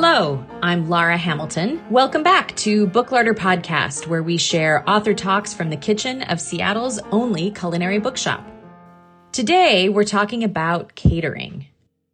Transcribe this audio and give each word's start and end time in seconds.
Hello, 0.00 0.46
I'm 0.62 0.88
Laura 0.88 1.16
Hamilton. 1.16 1.82
Welcome 1.90 2.22
back 2.22 2.54
to 2.58 2.86
Book 2.86 3.10
Larder 3.10 3.34
Podcast, 3.34 4.06
where 4.06 4.22
we 4.22 4.36
share 4.36 4.88
author 4.88 5.12
talks 5.12 5.52
from 5.52 5.70
the 5.70 5.76
kitchen 5.76 6.22
of 6.22 6.40
Seattle's 6.40 7.00
only 7.10 7.50
culinary 7.50 7.98
bookshop. 7.98 8.46
Today, 9.32 9.88
we're 9.88 10.04
talking 10.04 10.44
about 10.44 10.94
catering. 10.94 11.66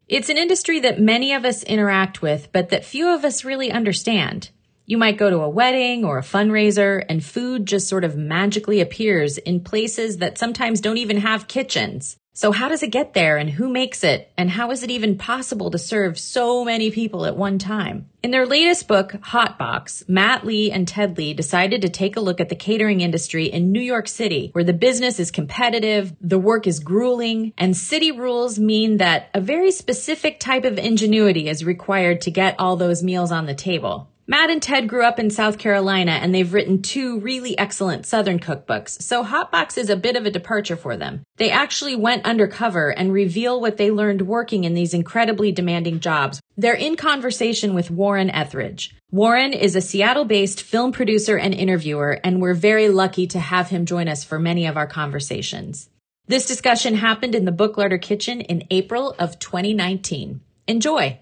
It's 0.08 0.30
an 0.30 0.38
industry 0.38 0.80
that 0.80 0.98
many 0.98 1.34
of 1.34 1.44
us 1.44 1.62
interact 1.62 2.22
with, 2.22 2.48
but 2.52 2.70
that 2.70 2.86
few 2.86 3.14
of 3.14 3.22
us 3.22 3.44
really 3.44 3.70
understand. 3.70 4.48
You 4.86 4.96
might 4.96 5.18
go 5.18 5.28
to 5.28 5.40
a 5.40 5.50
wedding 5.50 6.06
or 6.06 6.16
a 6.16 6.22
fundraiser 6.22 7.04
and 7.06 7.22
food 7.22 7.66
just 7.66 7.86
sort 7.86 8.04
of 8.04 8.16
magically 8.16 8.80
appears 8.80 9.36
in 9.36 9.60
places 9.60 10.16
that 10.16 10.38
sometimes 10.38 10.80
don't 10.80 10.96
even 10.96 11.18
have 11.18 11.48
kitchens. 11.48 12.16
So 12.36 12.50
how 12.50 12.68
does 12.68 12.82
it 12.82 12.90
get 12.90 13.14
there 13.14 13.36
and 13.36 13.48
who 13.48 13.68
makes 13.68 14.02
it? 14.02 14.32
And 14.36 14.50
how 14.50 14.72
is 14.72 14.82
it 14.82 14.90
even 14.90 15.16
possible 15.16 15.70
to 15.70 15.78
serve 15.78 16.18
so 16.18 16.64
many 16.64 16.90
people 16.90 17.26
at 17.26 17.36
one 17.36 17.60
time? 17.60 18.08
In 18.24 18.32
their 18.32 18.44
latest 18.44 18.88
book, 18.88 19.12
Hotbox, 19.12 20.08
Matt 20.08 20.44
Lee 20.44 20.72
and 20.72 20.88
Ted 20.88 21.16
Lee 21.16 21.32
decided 21.32 21.82
to 21.82 21.88
take 21.88 22.16
a 22.16 22.20
look 22.20 22.40
at 22.40 22.48
the 22.48 22.56
catering 22.56 23.02
industry 23.02 23.44
in 23.44 23.70
New 23.70 23.80
York 23.80 24.08
City, 24.08 24.50
where 24.52 24.64
the 24.64 24.72
business 24.72 25.20
is 25.20 25.30
competitive, 25.30 26.12
the 26.20 26.38
work 26.38 26.66
is 26.66 26.80
grueling, 26.80 27.52
and 27.56 27.76
city 27.76 28.10
rules 28.10 28.58
mean 28.58 28.96
that 28.96 29.30
a 29.32 29.40
very 29.40 29.70
specific 29.70 30.40
type 30.40 30.64
of 30.64 30.76
ingenuity 30.76 31.48
is 31.48 31.64
required 31.64 32.22
to 32.22 32.32
get 32.32 32.58
all 32.58 32.74
those 32.74 33.04
meals 33.04 33.30
on 33.30 33.46
the 33.46 33.54
table. 33.54 34.08
Matt 34.26 34.48
and 34.48 34.62
Ted 34.62 34.88
grew 34.88 35.04
up 35.04 35.18
in 35.18 35.28
South 35.28 35.58
Carolina 35.58 36.12
and 36.12 36.34
they've 36.34 36.54
written 36.54 36.80
two 36.80 37.20
really 37.20 37.58
excellent 37.58 38.06
Southern 38.06 38.38
cookbooks, 38.38 39.02
so 39.02 39.22
Hotbox 39.22 39.76
is 39.76 39.90
a 39.90 39.96
bit 39.96 40.16
of 40.16 40.24
a 40.24 40.30
departure 40.30 40.76
for 40.76 40.96
them. 40.96 41.22
They 41.36 41.50
actually 41.50 41.94
went 41.94 42.24
undercover 42.24 42.88
and 42.88 43.12
reveal 43.12 43.60
what 43.60 43.76
they 43.76 43.90
learned 43.90 44.22
working 44.22 44.64
in 44.64 44.72
these 44.72 44.94
incredibly 44.94 45.52
demanding 45.52 46.00
jobs. 46.00 46.40
They're 46.56 46.72
in 46.72 46.96
conversation 46.96 47.74
with 47.74 47.90
Warren 47.90 48.30
Etheridge. 48.30 48.94
Warren 49.10 49.52
is 49.52 49.76
a 49.76 49.82
Seattle 49.82 50.24
based 50.24 50.62
film 50.62 50.92
producer 50.92 51.36
and 51.36 51.52
interviewer, 51.52 52.18
and 52.24 52.40
we're 52.40 52.54
very 52.54 52.88
lucky 52.88 53.26
to 53.26 53.38
have 53.38 53.68
him 53.68 53.84
join 53.84 54.08
us 54.08 54.24
for 54.24 54.38
many 54.38 54.64
of 54.66 54.78
our 54.78 54.86
conversations. 54.86 55.90
This 56.26 56.46
discussion 56.46 56.94
happened 56.94 57.34
in 57.34 57.44
the 57.44 57.52
Book 57.52 57.76
Larder 57.76 57.98
Kitchen 57.98 58.40
in 58.40 58.64
April 58.70 59.14
of 59.18 59.38
2019. 59.38 60.40
Enjoy! 60.66 61.20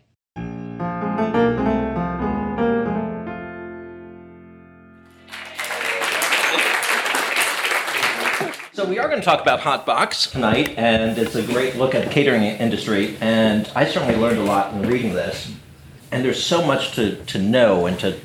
So 8.74 8.86
we 8.86 8.98
are 8.98 9.06
going 9.06 9.20
to 9.20 9.24
talk 9.24 9.42
about 9.42 9.60
Hotbox 9.60 10.32
tonight, 10.32 10.70
and 10.78 11.18
it's 11.18 11.34
a 11.34 11.42
great 11.42 11.76
look 11.76 11.94
at 11.94 12.06
the 12.06 12.10
catering 12.10 12.42
industry. 12.42 13.18
And 13.20 13.70
I 13.74 13.84
certainly 13.84 14.16
learned 14.16 14.38
a 14.38 14.44
lot 14.44 14.72
in 14.72 14.88
reading 14.88 15.12
this. 15.12 15.52
And 16.10 16.24
there's 16.24 16.42
so 16.42 16.66
much 16.66 16.94
to, 16.94 17.22
to 17.22 17.38
know 17.38 17.84
and 17.84 18.00
to 18.00 18.18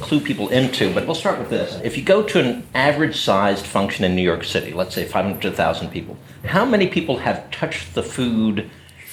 clue 0.00 0.18
people 0.18 0.48
into. 0.48 0.92
But 0.92 1.06
we'll 1.06 1.14
start 1.14 1.38
with 1.38 1.48
this. 1.48 1.80
If 1.84 1.96
you 1.96 2.02
go 2.02 2.24
to 2.24 2.40
an 2.40 2.66
average-sized 2.74 3.64
function 3.64 4.04
in 4.04 4.16
New 4.16 4.22
York 4.22 4.42
City, 4.42 4.72
let's 4.72 4.96
say 4.96 5.04
500,000 5.04 5.90
people, 5.92 6.18
how 6.44 6.64
many 6.64 6.88
people 6.88 7.18
have 7.18 7.48
touched 7.52 7.94
the 7.94 8.02
food 8.02 8.68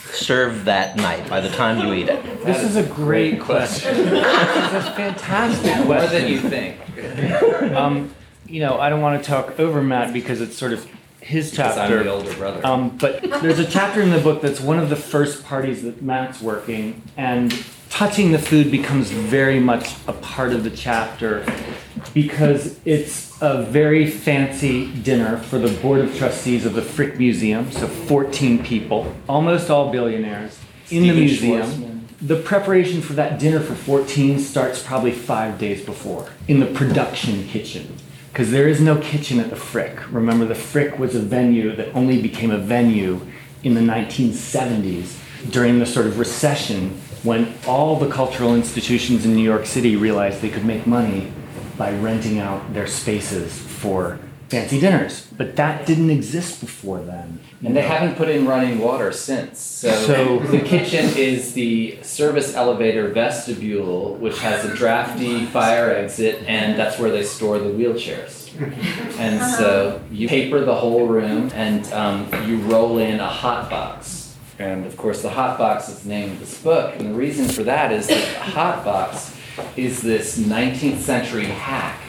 served 0.05 0.65
that 0.65 0.95
night 0.95 1.29
by 1.29 1.41
the 1.41 1.49
time 1.49 1.77
you 1.85 1.93
eat 1.93 2.09
it? 2.09 2.23
This 2.43 2.63
is 2.63 2.75
a 2.75 2.83
great 2.83 3.39
question. 3.39 3.95
this 4.09 4.73
is 4.73 4.87
a 4.87 4.93
fantastic 4.93 5.85
question. 5.85 5.87
More 5.87 6.07
than 6.07 6.27
you 6.27 6.39
think. 6.39 6.79
Um, 7.75 8.13
you 8.51 8.59
know, 8.59 8.79
I 8.79 8.89
don't 8.89 9.01
want 9.01 9.23
to 9.23 9.27
talk 9.27 9.59
over 9.59 9.81
Matt 9.81 10.13
because 10.13 10.41
it's 10.41 10.57
sort 10.57 10.73
of 10.73 10.85
his 11.21 11.51
Because 11.51 11.77
I'm 11.77 11.91
the 11.91 12.11
older 12.11 12.33
brother. 12.33 12.65
Um, 12.65 12.97
but 12.97 13.21
there's 13.41 13.59
a 13.59 13.65
chapter 13.65 14.01
in 14.01 14.09
the 14.09 14.19
book 14.19 14.41
that's 14.41 14.59
one 14.59 14.79
of 14.79 14.89
the 14.89 14.95
first 14.95 15.43
parties 15.45 15.83
that 15.83 16.01
Matt's 16.01 16.41
working, 16.41 17.01
and 17.15 17.53
touching 17.89 18.31
the 18.31 18.39
food 18.39 18.71
becomes 18.71 19.11
very 19.11 19.59
much 19.59 19.93
a 20.07 20.13
part 20.13 20.51
of 20.51 20.63
the 20.63 20.69
chapter 20.69 21.45
because 22.13 22.79
it's 22.83 23.39
a 23.41 23.63
very 23.63 24.09
fancy 24.09 24.91
dinner 25.03 25.37
for 25.37 25.59
the 25.59 25.69
board 25.81 26.01
of 26.01 26.17
trustees 26.17 26.65
of 26.65 26.73
the 26.73 26.81
Frick 26.81 27.17
Museum, 27.17 27.71
so 27.71 27.87
14 27.87 28.63
people, 28.63 29.13
almost 29.29 29.69
all 29.69 29.91
billionaires, 29.91 30.59
in 30.89 31.03
the 31.03 31.13
museum. 31.13 31.61
Schwarzman. 31.61 32.01
The 32.21 32.35
preparation 32.35 33.01
for 33.01 33.13
that 33.13 33.39
dinner 33.39 33.59
for 33.59 33.73
14 33.73 34.39
starts 34.39 34.83
probably 34.83 35.11
five 35.11 35.57
days 35.57 35.83
before 35.83 36.29
in 36.47 36.59
the 36.59 36.67
production 36.67 37.47
kitchen. 37.47 37.95
Because 38.31 38.51
there 38.51 38.67
is 38.67 38.79
no 38.79 38.97
kitchen 38.97 39.39
at 39.39 39.49
the 39.49 39.55
Frick. 39.55 39.99
Remember, 40.11 40.45
the 40.45 40.55
Frick 40.55 40.97
was 40.97 41.15
a 41.15 41.19
venue 41.19 41.75
that 41.75 41.93
only 41.93 42.21
became 42.21 42.51
a 42.51 42.57
venue 42.57 43.19
in 43.63 43.73
the 43.73 43.81
1970s 43.81 45.17
during 45.49 45.79
the 45.79 45.85
sort 45.85 46.05
of 46.07 46.17
recession 46.17 46.89
when 47.23 47.53
all 47.67 47.97
the 47.97 48.09
cultural 48.09 48.55
institutions 48.55 49.25
in 49.25 49.35
New 49.35 49.43
York 49.43 49.65
City 49.65 49.95
realized 49.95 50.41
they 50.41 50.49
could 50.49 50.65
make 50.65 50.87
money 50.87 51.31
by 51.77 51.91
renting 51.97 52.39
out 52.39 52.73
their 52.73 52.87
spaces 52.87 53.57
for 53.57 54.17
fancy 54.51 54.79
dinners. 54.81 55.27
But 55.37 55.55
that 55.55 55.85
didn't 55.87 56.09
exist 56.09 56.59
before 56.59 56.99
then. 56.99 57.39
and 57.63 57.75
they 57.75 57.81
haven't 57.81 58.15
put 58.17 58.27
in 58.27 58.45
running 58.45 58.79
water 58.79 59.11
since. 59.13 59.59
So, 59.59 59.89
So- 60.05 60.39
the 60.51 60.59
kitchen 60.59 61.05
is 61.17 61.53
the 61.53 61.97
service 62.03 62.53
elevator 62.53 63.07
vestibule, 63.07 64.15
which 64.15 64.39
has 64.39 64.65
a 64.65 64.75
drafty 64.75 65.45
fire 65.45 65.89
exit, 65.91 66.43
and 66.47 66.77
that's 66.77 66.99
where 66.99 67.09
they 67.11 67.23
store 67.23 67.59
the 67.59 67.69
wheelchairs. 67.69 68.39
And 69.17 69.41
so 69.57 70.01
you 70.11 70.27
paper 70.27 70.59
the 70.65 70.75
whole 70.75 71.07
room, 71.07 71.49
and 71.55 71.91
um, 71.93 72.27
you 72.47 72.57
roll 72.57 72.97
in 72.97 73.19
a 73.21 73.27
hot 73.29 73.69
box. 73.69 74.35
And 74.59 74.85
of 74.85 74.97
course, 74.97 75.21
the 75.21 75.29
hot 75.29 75.57
box 75.57 75.87
is 75.89 76.01
the 76.01 76.09
name 76.09 76.31
of 76.31 76.39
this 76.39 76.61
book. 76.61 76.93
And 76.99 77.09
the 77.11 77.17
reason 77.17 77.47
for 77.47 77.63
that 77.63 77.91
is 77.93 78.07
that 78.07 78.21
the 78.33 78.39
hot 78.51 78.83
box 78.83 79.35
is 79.77 80.01
this 80.01 80.37
19th 80.37 80.99
century 80.99 81.45
hack 81.45 81.99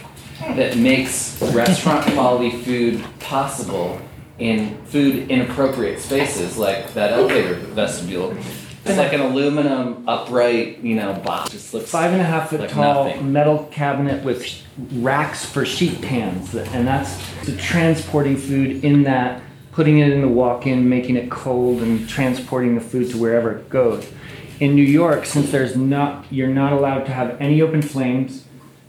that 0.57 0.77
makes 0.77 1.41
restaurant 1.55 2.05
quality 2.13 2.51
food 2.63 3.05
possible 3.21 4.01
in 4.39 4.77
food 4.87 5.31
inappropriate 5.31 6.01
spaces 6.01 6.59
like 6.59 6.93
that 6.95 7.13
elevator 7.13 7.55
vestibule. 7.55 8.37
It's 8.85 8.99
like 8.99 9.13
an 9.13 9.21
aluminum 9.21 10.09
upright, 10.09 10.79
you 10.79 10.97
know, 10.97 11.15
box. 11.15 11.51
Just 11.51 11.73
looks 11.73 11.89
five 11.89 12.13
and 12.13 12.21
a 12.21 12.25
half 12.25 12.51
foot 12.51 12.61
like 12.61 12.71
tall 12.71 13.05
nothing. 13.05 13.33
metal 13.33 13.69
cabinet 13.71 14.25
with 14.25 14.45
racks 14.95 15.45
for 15.45 15.65
sheet 15.65 16.03
pans, 16.03 16.53
and 16.55 16.87
that's 16.87 17.17
the 17.45 17.57
transporting 17.57 18.37
food 18.37 18.85
in 18.85 19.05
that, 19.05 19.41
putting 19.71 20.01
it 20.01 20.11
in 20.11 20.21
the 20.21 20.29
walk-in, 20.29 20.89
making 20.89 21.15
it 21.15 21.31
cold, 21.31 21.81
and 21.81 22.09
transporting 22.09 22.75
the 22.75 22.81
food 22.81 23.09
to 23.11 23.19
wherever 23.19 23.57
it 23.57 23.69
goes. 23.69 24.11
In 24.59 24.75
New 24.75 24.83
York, 24.83 25.27
since 25.27 25.53
there's 25.53 25.77
not, 25.77 26.25
you're 26.31 26.49
not 26.49 26.73
allowed 26.73 27.05
to 27.05 27.13
have 27.13 27.41
any 27.41 27.63
open 27.63 27.83
flames, 27.83 28.45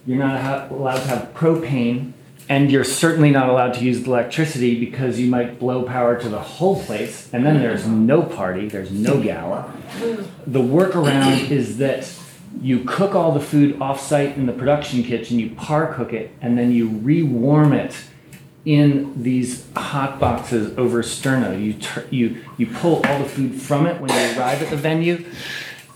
you're 0.06 0.18
not 0.18 0.40
ha- 0.42 0.68
allowed 0.70 0.96
to 0.96 1.08
have 1.08 1.34
propane, 1.34 2.14
and 2.50 2.72
you're 2.72 2.84
certainly 2.84 3.32
not 3.32 3.48
allowed 3.50 3.74
to 3.76 3.84
use 3.84 4.06
electricity 4.06 4.78
because 4.80 5.20
you 5.20 5.30
might 5.30 5.60
blow 5.60 5.84
power 5.84 6.20
to 6.20 6.28
the 6.28 6.42
whole 6.42 6.82
place, 6.84 7.30
and 7.34 7.46
then 7.46 7.60
there's 7.60 7.88
no 7.88 8.22
party, 8.22 8.68
there's 8.68 8.92
no 8.92 9.22
gala. 9.22 9.74
The 10.46 10.60
workaround 10.60 11.50
is 11.50 11.78
that 11.78 12.12
you 12.62 12.84
cook 12.84 13.16
all 13.16 13.32
the 13.32 13.40
food 13.40 13.82
off-site 13.82 14.36
in 14.36 14.46
the 14.46 14.54
production 14.54 15.04
kitchen, 15.04 15.40
you 15.40 15.52
par 15.52 15.94
cook 15.94 16.14
it, 16.14 16.32
and 16.42 16.58
then 16.58 16.72
you 16.72 16.90
rewarm 16.90 17.74
it 17.74 17.96
in 18.66 19.22
these 19.22 19.66
hot 19.76 20.20
boxes 20.20 20.78
over 20.78 21.02
sterno. 21.04 21.62
You 21.62 21.76
you 22.12 22.44
you 22.58 22.68
pull 22.68 23.06
all 23.06 23.20
the 23.20 23.28
food 23.28 23.62
from 23.62 23.86
it 23.88 24.00
when 24.00 24.10
you 24.10 24.40
arrive 24.40 24.62
at 24.62 24.70
the 24.70 24.78
venue, 24.78 25.26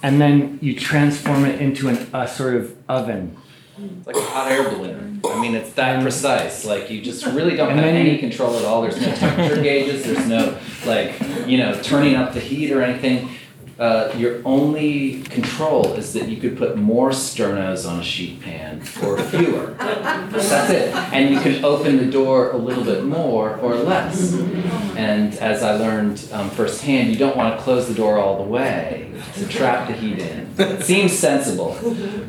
and 0.04 0.20
then 0.20 0.60
you 0.62 0.78
transform 0.78 1.46
it 1.46 1.62
into 1.62 1.88
an, 1.88 2.08
a 2.14 2.28
sort 2.28 2.56
of 2.56 2.76
oven. 2.90 3.38
It's 3.80 4.08
like 4.08 4.16
a 4.16 4.22
hot 4.22 4.52
air 4.52 4.70
balloon. 4.70 5.22
I 5.26 5.40
mean, 5.40 5.56
it's 5.56 5.72
that 5.74 6.02
precise. 6.02 6.66
Like 6.66 6.90
you 6.90 7.02
just 7.02 7.26
really 7.26 7.56
don't 7.56 7.76
have 7.76 7.84
any 7.84 8.18
control 8.18 8.58
at 8.58 8.66
all. 8.66 8.82
There's 8.82 9.00
no 9.00 9.14
temperature 9.14 9.62
gauges. 9.62 10.04
There's 10.04 10.28
no 10.28 10.58
like 10.86 11.20
you 11.48 11.58
know 11.58 11.80
turning 11.82 12.16
up 12.16 12.34
the 12.34 12.40
heat 12.40 12.72
or 12.72 12.82
anything. 12.82 13.30
Uh, 13.80 14.12
your 14.18 14.42
only 14.44 15.22
control 15.24 15.94
is 15.94 16.14
that 16.14 16.28
you 16.28 16.38
could 16.38 16.58
put 16.58 16.78
more 16.78 17.12
sternos 17.12 17.88
on 17.88 18.00
a 18.00 18.04
sheet 18.04 18.42
pan 18.42 18.82
or 19.04 19.22
fewer. 19.22 19.76
That's 19.78 20.70
it. 20.72 20.96
And 21.14 21.34
you 21.34 21.40
can 21.40 21.64
open 21.64 21.98
the 21.98 22.10
door 22.10 22.52
a 22.52 22.58
little 22.58 22.84
bit 22.84 23.04
more 23.04 23.56
or 23.58 23.76
less. 23.76 24.34
And 24.96 25.36
as 25.36 25.62
I 25.62 25.76
learned 25.76 26.28
um, 26.32 26.50
firsthand, 26.50 27.12
you 27.12 27.18
don't 27.18 27.38
want 27.38 27.56
to 27.56 27.64
close 27.64 27.88
the 27.88 27.94
door 27.94 28.18
all 28.18 28.44
the 28.44 28.50
way 28.50 29.12
to 29.36 29.48
trap 29.48 29.88
the 29.88 29.94
heat 29.94 30.20
in. 30.20 30.52
It 30.58 30.84
seems 30.84 31.12
sensible. 31.12 31.78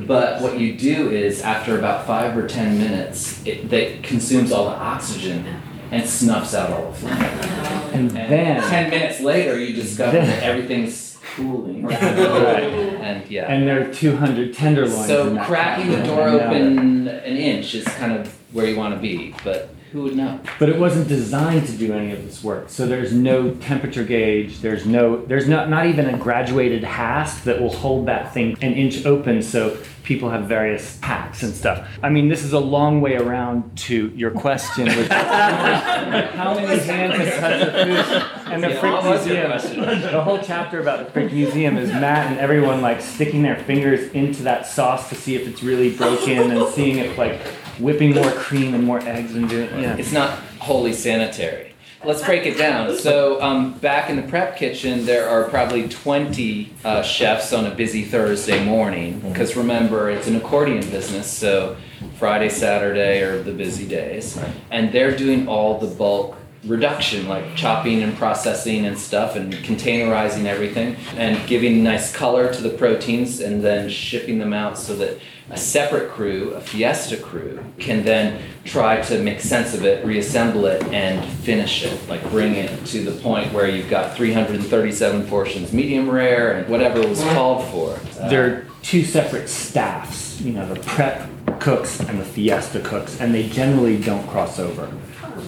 But 0.06 0.42
what 0.42 0.58
you 0.60 0.76
do 0.76 1.10
is, 1.10 1.40
after 1.40 1.78
about 1.78 2.06
five 2.06 2.36
or 2.36 2.46
ten 2.46 2.78
minutes, 2.78 3.44
it 3.46 3.70
that 3.70 4.02
consumes 4.02 4.52
all 4.52 4.66
the 4.66 4.76
oxygen 4.76 5.46
and 5.90 6.06
snuffs 6.06 6.54
out 6.54 6.70
all 6.70 6.90
the 6.90 6.98
flame. 6.98 7.12
And 7.14 8.16
And 8.16 8.30
then 8.30 8.62
ten 8.68 8.90
minutes 8.90 9.20
later, 9.20 9.58
you 9.58 9.74
discover 9.74 10.18
that 10.18 10.42
everything's 10.42 11.07
cooling. 11.38 11.82
Right. 11.84 11.98
And 11.98 13.30
yeah. 13.30 13.50
and 13.50 13.66
there 13.66 13.88
are 13.88 13.92
200 13.92 14.52
tenderloins. 14.52 15.06
so 15.06 15.30
that 15.30 15.46
cracking 15.46 15.90
the 15.90 16.02
door 16.02 16.28
And 16.28 16.36
now 16.36 16.46
open 16.46 17.08
an 17.08 17.36
inch 17.36 17.74
is 17.74 17.84
kind 17.84 18.12
of 18.12 18.34
where 18.52 18.66
you 18.66 18.76
want 18.76 18.94
to 18.94 19.00
be. 19.00 19.34
But 19.44 19.70
Who 19.92 20.02
would 20.02 20.16
know? 20.16 20.40
but 20.58 20.68
it 20.68 20.78
wasn't 20.78 21.08
designed 21.08 21.66
to 21.66 21.72
do 21.76 21.92
any 21.92 22.12
of 22.12 22.24
this 22.24 22.42
work. 22.44 22.68
So 22.68 22.86
there's 22.86 23.12
no 23.12 23.54
temperature 23.54 24.04
gauge. 24.04 24.60
There's 24.60 24.84
no 24.86 25.24
there's 25.26 25.48
not 25.48 25.70
not 25.70 25.86
even 25.86 26.06
a 26.06 26.18
graduated 26.18 26.84
hasp 26.84 27.44
that 27.44 27.60
will 27.60 27.74
hold 27.74 28.06
that 28.06 28.34
thing 28.34 28.56
an 28.60 28.74
inch 28.74 29.06
open. 29.06 29.42
So 29.42 29.78
people 30.08 30.30
have 30.30 30.46
various 30.46 30.98
hacks 31.00 31.42
and 31.42 31.54
stuff. 31.54 31.86
I 32.02 32.08
mean, 32.08 32.30
this 32.30 32.42
is 32.42 32.54
a 32.54 32.58
long 32.58 33.02
way 33.02 33.16
around 33.16 33.76
to 33.76 34.10
your 34.16 34.30
question, 34.30 34.86
which 34.86 34.96
is 34.96 35.08
how 35.08 36.54
many 36.54 36.78
hands 36.78 37.14
have 37.14 37.40
touched 37.40 37.66
the 37.66 37.72
food 37.84 38.50
and 38.50 38.64
the 38.64 38.70
Yeah, 38.70 38.80
Frick 38.80 38.92
what 38.94 39.04
was 39.04 39.26
your 39.26 39.48
Museum. 39.48 40.00
The 40.00 40.22
whole 40.22 40.38
chapter 40.38 40.80
about 40.80 41.04
the 41.04 41.12
Frick 41.12 41.30
Museum 41.30 41.76
is 41.76 41.90
Matt 41.90 42.30
and 42.30 42.40
everyone 42.40 42.80
like 42.80 43.02
sticking 43.02 43.42
their 43.42 43.56
fingers 43.56 44.10
into 44.12 44.42
that 44.44 44.66
sauce 44.66 45.10
to 45.10 45.14
see 45.14 45.36
if 45.36 45.46
it's 45.46 45.62
really 45.62 45.94
broken 45.94 46.52
and 46.52 46.66
seeing 46.72 46.96
if 46.96 47.18
like 47.18 47.42
whipping 47.78 48.14
more 48.14 48.30
cream 48.30 48.72
and 48.72 48.84
more 48.84 49.00
eggs 49.00 49.34
and 49.34 49.46
doing 49.46 49.68
yeah. 49.78 49.94
It's 49.98 50.12
not 50.12 50.38
wholly 50.58 50.94
sanitary. 50.94 51.67
Let's 52.04 52.24
break 52.24 52.46
it 52.46 52.56
down. 52.56 52.96
So, 52.96 53.42
um, 53.42 53.72
back 53.78 54.08
in 54.08 54.14
the 54.14 54.22
prep 54.22 54.56
kitchen, 54.56 55.04
there 55.04 55.28
are 55.28 55.48
probably 55.48 55.88
20 55.88 56.72
uh, 56.84 57.02
chefs 57.02 57.52
on 57.52 57.66
a 57.66 57.74
busy 57.74 58.04
Thursday 58.04 58.64
morning. 58.64 59.18
Because 59.18 59.56
remember, 59.56 60.08
it's 60.08 60.28
an 60.28 60.36
accordion 60.36 60.88
business, 60.90 61.28
so 61.28 61.76
Friday, 62.16 62.50
Saturday 62.50 63.22
are 63.22 63.42
the 63.42 63.52
busy 63.52 63.86
days. 63.86 64.38
And 64.70 64.92
they're 64.92 65.16
doing 65.16 65.48
all 65.48 65.80
the 65.80 65.88
bulk 65.88 66.37
reduction, 66.64 67.28
like 67.28 67.54
chopping 67.56 68.02
and 68.02 68.16
processing 68.16 68.86
and 68.86 68.98
stuff, 68.98 69.36
and 69.36 69.52
containerizing 69.54 70.44
everything, 70.46 70.96
and 71.16 71.46
giving 71.48 71.82
nice 71.82 72.12
color 72.14 72.52
to 72.52 72.62
the 72.62 72.70
proteins, 72.70 73.40
and 73.40 73.62
then 73.62 73.88
shipping 73.88 74.38
them 74.38 74.52
out 74.52 74.76
so 74.78 74.94
that 74.96 75.18
a 75.50 75.56
separate 75.56 76.10
crew, 76.10 76.52
a 76.54 76.60
fiesta 76.60 77.16
crew, 77.16 77.58
can 77.78 78.04
then 78.04 78.42
try 78.64 79.00
to 79.00 79.18
make 79.22 79.40
sense 79.40 79.72
of 79.72 79.82
it, 79.84 80.04
reassemble 80.04 80.66
it, 80.66 80.82
and 80.92 81.24
finish 81.42 81.84
it. 81.84 81.98
Like 82.08 82.22
bring 82.30 82.54
it 82.54 82.84
to 82.86 83.02
the 83.02 83.12
point 83.22 83.52
where 83.54 83.66
you've 83.66 83.88
got 83.88 84.14
337 84.14 85.26
portions 85.26 85.72
medium 85.72 86.10
rare 86.10 86.52
and 86.52 86.68
whatever 86.68 87.00
was 87.06 87.22
called 87.22 87.64
for. 87.70 87.98
Uh, 88.20 88.28
They're 88.28 88.66
two 88.82 89.04
separate 89.04 89.48
staffs, 89.48 90.38
you 90.42 90.52
know, 90.52 90.66
the 90.72 90.80
prep 90.80 91.28
cooks 91.60 92.00
and 92.00 92.20
the 92.20 92.24
fiesta 92.26 92.80
cooks, 92.80 93.18
and 93.20 93.32
they 93.34 93.48
generally 93.48 93.96
don't 93.98 94.26
cross 94.28 94.58
over. 94.58 94.90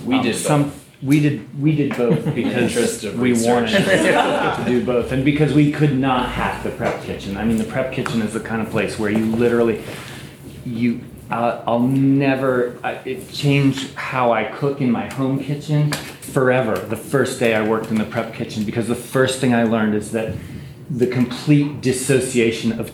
we 0.07 0.15
Um, 0.17 0.23
did 0.23 0.37
some. 0.37 0.73
We 1.03 1.21
did 1.21 1.61
we 1.61 1.75
did 1.75 1.97
both 1.97 2.25
because 2.35 2.77
interest 2.77 3.05
of 3.05 3.19
we 3.19 3.31
research. 3.31 3.73
wanted 3.73 3.85
to 3.85 4.63
do 4.67 4.85
both, 4.85 5.13
and 5.13 5.25
because 5.25 5.55
we 5.55 5.73
could 5.73 5.97
not 5.97 6.29
hack 6.31 6.63
the 6.63 6.71
prep 6.71 7.03
kitchen. 7.05 7.37
I 7.37 7.45
mean, 7.45 7.57
the 7.57 7.65
prep 7.65 7.93
kitchen 7.93 8.21
is 8.21 8.35
the 8.35 8.41
kind 8.41 8.61
of 8.61 8.71
place 8.71 8.99
where 8.99 9.11
you 9.11 9.25
literally 9.25 9.83
you. 10.65 11.01
Uh, 11.31 11.63
I'll 11.67 11.79
never. 11.81 12.77
I, 12.85 12.95
it 13.05 13.31
changed 13.33 13.95
how 13.95 14.33
I 14.33 14.45
cook 14.45 14.81
in 14.81 14.91
my 14.91 15.13
home 15.15 15.39
kitchen 15.39 15.93
forever. 15.93 16.77
The 16.77 16.97
first 16.97 17.39
day 17.41 17.55
I 17.55 17.67
worked 17.67 17.87
in 17.91 17.97
the 17.97 18.05
prep 18.05 18.35
kitchen, 18.35 18.65
because 18.65 18.89
the 18.89 18.95
first 18.95 19.41
thing 19.41 19.55
I 19.55 19.63
learned 19.63 19.95
is 19.95 20.13
that 20.13 20.35
the 20.91 21.07
complete 21.07 21.81
dissociation 21.81 22.79
of 22.79 22.93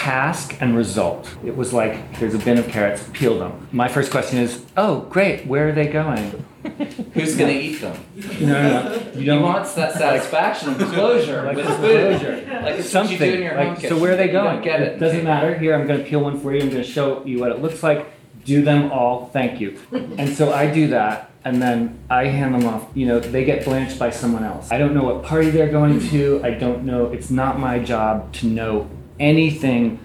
task 0.00 0.56
and 0.62 0.74
result. 0.74 1.28
It 1.44 1.54
was 1.54 1.74
like 1.74 2.18
there's 2.18 2.32
a 2.34 2.38
bin 2.38 2.56
of 2.56 2.66
carrots, 2.68 3.06
peel 3.12 3.38
them. 3.38 3.68
My 3.70 3.86
first 3.86 4.10
question 4.10 4.38
is, 4.38 4.64
oh 4.78 5.00
great, 5.10 5.46
where 5.46 5.68
are 5.68 5.72
they 5.72 5.88
going? 5.88 6.42
Who's 7.12 7.36
gonna 7.36 7.52
eat 7.52 7.82
them? 7.82 8.02
No, 8.40 8.46
no, 8.46 8.82
no. 8.82 8.94
You 9.12 9.20
He 9.20 9.24
don't 9.26 9.42
wants 9.42 9.74
that 9.74 9.92
satisfaction 9.92 10.70
of 10.70 10.78
closure 10.92 11.42
like 11.42 11.56
with 11.56 11.66
food. 11.66 12.18
closure. 12.18 12.62
Like 12.62 12.82
something. 12.82 13.18
what 13.18 13.26
you 13.26 13.32
do 13.32 13.36
in 13.36 13.42
your 13.42 13.56
like, 13.56 13.76
kitchen. 13.76 13.90
so 13.90 14.02
where 14.02 14.14
are 14.14 14.16
they 14.16 14.28
going? 14.28 14.54
don't 14.54 14.64
get 14.64 14.80
it. 14.80 14.98
doesn't 14.98 15.22
matter. 15.22 15.58
Here, 15.58 15.74
I'm 15.74 15.86
going 15.86 16.02
to 16.02 16.08
peel 16.08 16.20
one 16.20 16.40
for 16.40 16.54
you. 16.54 16.62
I'm 16.62 16.70
going 16.70 16.82
to 16.82 16.88
show 16.90 17.22
you 17.26 17.38
what 17.38 17.50
it 17.52 17.60
looks 17.60 17.82
like. 17.82 18.06
Do 18.44 18.62
them 18.62 18.90
all. 18.90 19.26
Thank 19.34 19.60
you. 19.60 19.78
And 19.92 20.34
so 20.34 20.52
I 20.52 20.70
do 20.70 20.88
that, 20.88 21.30
and 21.44 21.60
then 21.60 21.98
I 22.08 22.26
hand 22.26 22.54
them 22.54 22.66
off. 22.66 22.88
You 22.94 23.06
know, 23.06 23.20
they 23.20 23.44
get 23.44 23.64
blanched 23.64 23.98
by 23.98 24.10
someone 24.10 24.44
else. 24.44 24.70
I 24.72 24.78
don't 24.78 24.94
know 24.94 25.04
what 25.04 25.22
party 25.22 25.50
they're 25.50 25.70
going 25.70 26.00
to. 26.08 26.40
I 26.42 26.50
don't 26.50 26.84
know. 26.84 27.06
It's 27.06 27.30
not 27.30 27.58
my 27.58 27.78
job 27.78 28.32
to 28.34 28.46
know 28.46 28.88
anything 29.20 29.98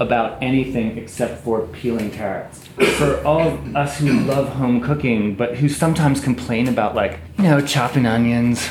about 0.00 0.42
anything 0.42 0.98
except 0.98 1.44
for 1.44 1.66
peeling 1.68 2.10
carrots. 2.10 2.66
For 2.96 3.22
all 3.24 3.40
of 3.48 3.76
us 3.76 3.98
who 3.98 4.12
love 4.20 4.48
home 4.50 4.80
cooking, 4.80 5.34
but 5.36 5.56
who 5.58 5.68
sometimes 5.68 6.20
complain 6.20 6.66
about 6.68 6.94
like, 6.94 7.20
you 7.38 7.44
know, 7.44 7.60
chopping 7.60 8.06
onions, 8.06 8.68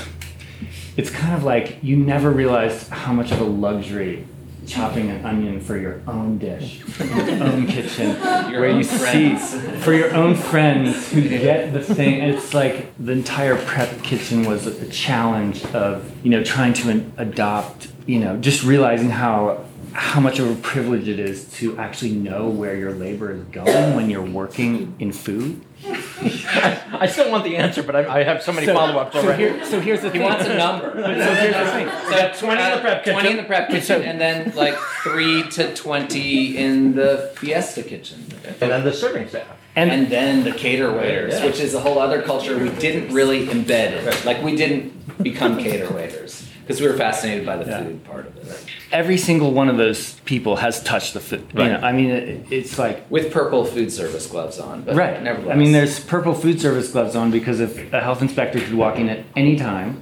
it's 0.97 1.09
kind 1.09 1.33
of 1.33 1.43
like 1.43 1.77
you 1.81 1.95
never 1.95 2.29
realized 2.31 2.89
how 2.89 3.13
much 3.13 3.31
of 3.31 3.39
a 3.39 3.45
luxury 3.45 4.25
chopping 4.67 5.09
an 5.09 5.25
onion 5.25 5.59
for 5.59 5.77
your 5.77 6.01
own 6.07 6.37
dish, 6.37 6.81
your 6.99 7.43
own 7.43 7.67
kitchen, 7.75 8.09
Your 8.51 8.61
where 8.61 8.69
own 8.69 8.77
you 8.77 8.83
friends. 8.85 9.49
see 9.49 9.59
for 9.79 9.93
your 9.93 10.13
own 10.13 10.35
friends 10.35 11.11
who 11.11 11.21
get 11.21 11.73
the 11.73 11.81
thing. 11.83 12.21
It's 12.21 12.53
like 12.53 12.93
the 12.97 13.11
entire 13.11 13.57
prep 13.65 14.03
kitchen 14.03 14.45
was 14.45 14.65
a 14.67 14.87
challenge 14.89 15.65
of 15.67 16.09
you 16.23 16.31
know 16.31 16.43
trying 16.43 16.73
to 16.73 17.03
adopt, 17.17 17.89
you 18.05 18.19
know, 18.19 18.37
just 18.37 18.63
realizing 18.63 19.09
how 19.09 19.65
how 19.93 20.19
much 20.19 20.39
of 20.39 20.49
a 20.49 20.55
privilege 20.61 21.07
it 21.07 21.19
is 21.19 21.45
to 21.53 21.77
actually 21.77 22.11
know 22.11 22.49
where 22.49 22.75
your 22.75 22.91
labor 22.93 23.31
is 23.31 23.43
going 23.45 23.95
when 23.95 24.09
you're 24.09 24.25
working 24.25 24.95
in 24.99 25.11
food. 25.11 25.61
I 25.85 27.07
still 27.11 27.29
want 27.29 27.43
the 27.43 27.57
answer, 27.57 27.83
but 27.83 27.95
I, 27.95 28.19
I 28.21 28.23
have 28.23 28.41
so 28.41 28.51
many 28.51 28.65
So- 28.65 28.73
follow-ups 28.73 29.13
so 29.13 29.21
already. 29.23 29.43
here- 29.43 29.65
so 29.65 29.79
here's 29.79 30.01
the 30.01 30.07
He 30.09 30.13
thing. 30.19 30.23
wants 30.23 30.45
a 30.45 30.55
number. 30.57 30.91
so 30.95 31.33
here's 31.35 31.55
the 31.55 31.71
thing. 31.71 31.89
So 32.09 32.15
uh, 32.15 32.33
20 32.33 32.61
in 32.63 32.71
the 32.71 32.81
prep 32.81 33.03
kitchen. 33.03 33.13
20 33.13 33.29
in 33.31 33.37
the 33.37 33.43
prep 33.43 33.69
kitchen, 33.69 34.01
and 34.03 34.19
then 34.21 34.53
like 34.55 34.75
three 35.03 35.43
to 35.51 35.73
20 35.75 36.57
in 36.57 36.95
the 36.95 37.31
fiesta 37.35 37.83
kitchen. 37.83 38.25
and 38.45 38.55
then 38.71 38.83
the 38.83 38.93
serving 38.93 39.27
staff. 39.29 39.47
And, 39.75 39.91
And 39.91 40.07
then 40.07 40.43
the 40.43 40.51
cater 40.51 40.91
waiters, 40.93 41.33
Yeah. 41.33 41.45
which 41.45 41.59
is 41.59 41.73
a 41.73 41.79
whole 41.79 41.97
other 41.99 42.21
culture 42.21 42.55
we 42.57 42.69
didn't 42.69 43.11
really 43.13 43.47
embed 43.47 43.97
in. 44.19 44.25
Like 44.25 44.41
we 44.43 44.55
didn't 44.55 45.21
become 45.23 45.57
cater 45.57 45.91
waiters 45.93 46.47
because 46.65 46.79
we 46.81 46.87
were 46.87 46.97
fascinated 46.97 47.45
by 47.45 47.57
the 47.57 47.65
Yeah. 47.69 47.83
food 47.83 48.03
part 48.05 48.27
of 48.27 48.37
it. 48.37 48.65
every 48.91 49.17
single 49.17 49.51
one 49.51 49.69
of 49.69 49.77
those 49.77 50.13
people 50.21 50.55
has 50.57 50.81
touched 50.83 51.13
the 51.13 51.19
food. 51.19 51.45
You 51.55 51.63
know, 51.65 51.79
I 51.81 51.91
mean, 51.91 52.09
it, 52.09 52.45
it's 52.51 52.77
like 52.79 53.05
With 53.11 53.31
purple 53.33 53.65
food 53.65 53.91
service 53.91 54.27
gloves 54.27 54.59
on, 54.59 54.83
but 54.83 54.95
right. 54.95 55.21
nevertheless. 55.21 55.55
I 55.55 55.57
mean, 55.57 55.71
there's 55.71 55.99
purple 55.99 56.33
food 56.33 56.61
service 56.61 56.91
gloves 56.91 57.15
on 57.15 57.31
because 57.31 57.59
if 57.59 57.91
a 57.93 57.99
health 58.01 58.21
inspector 58.21 58.59
could 58.59 58.75
walk 58.75 58.97
in 58.97 59.09
at 59.09 59.25
any 59.35 59.55
time, 59.57 60.01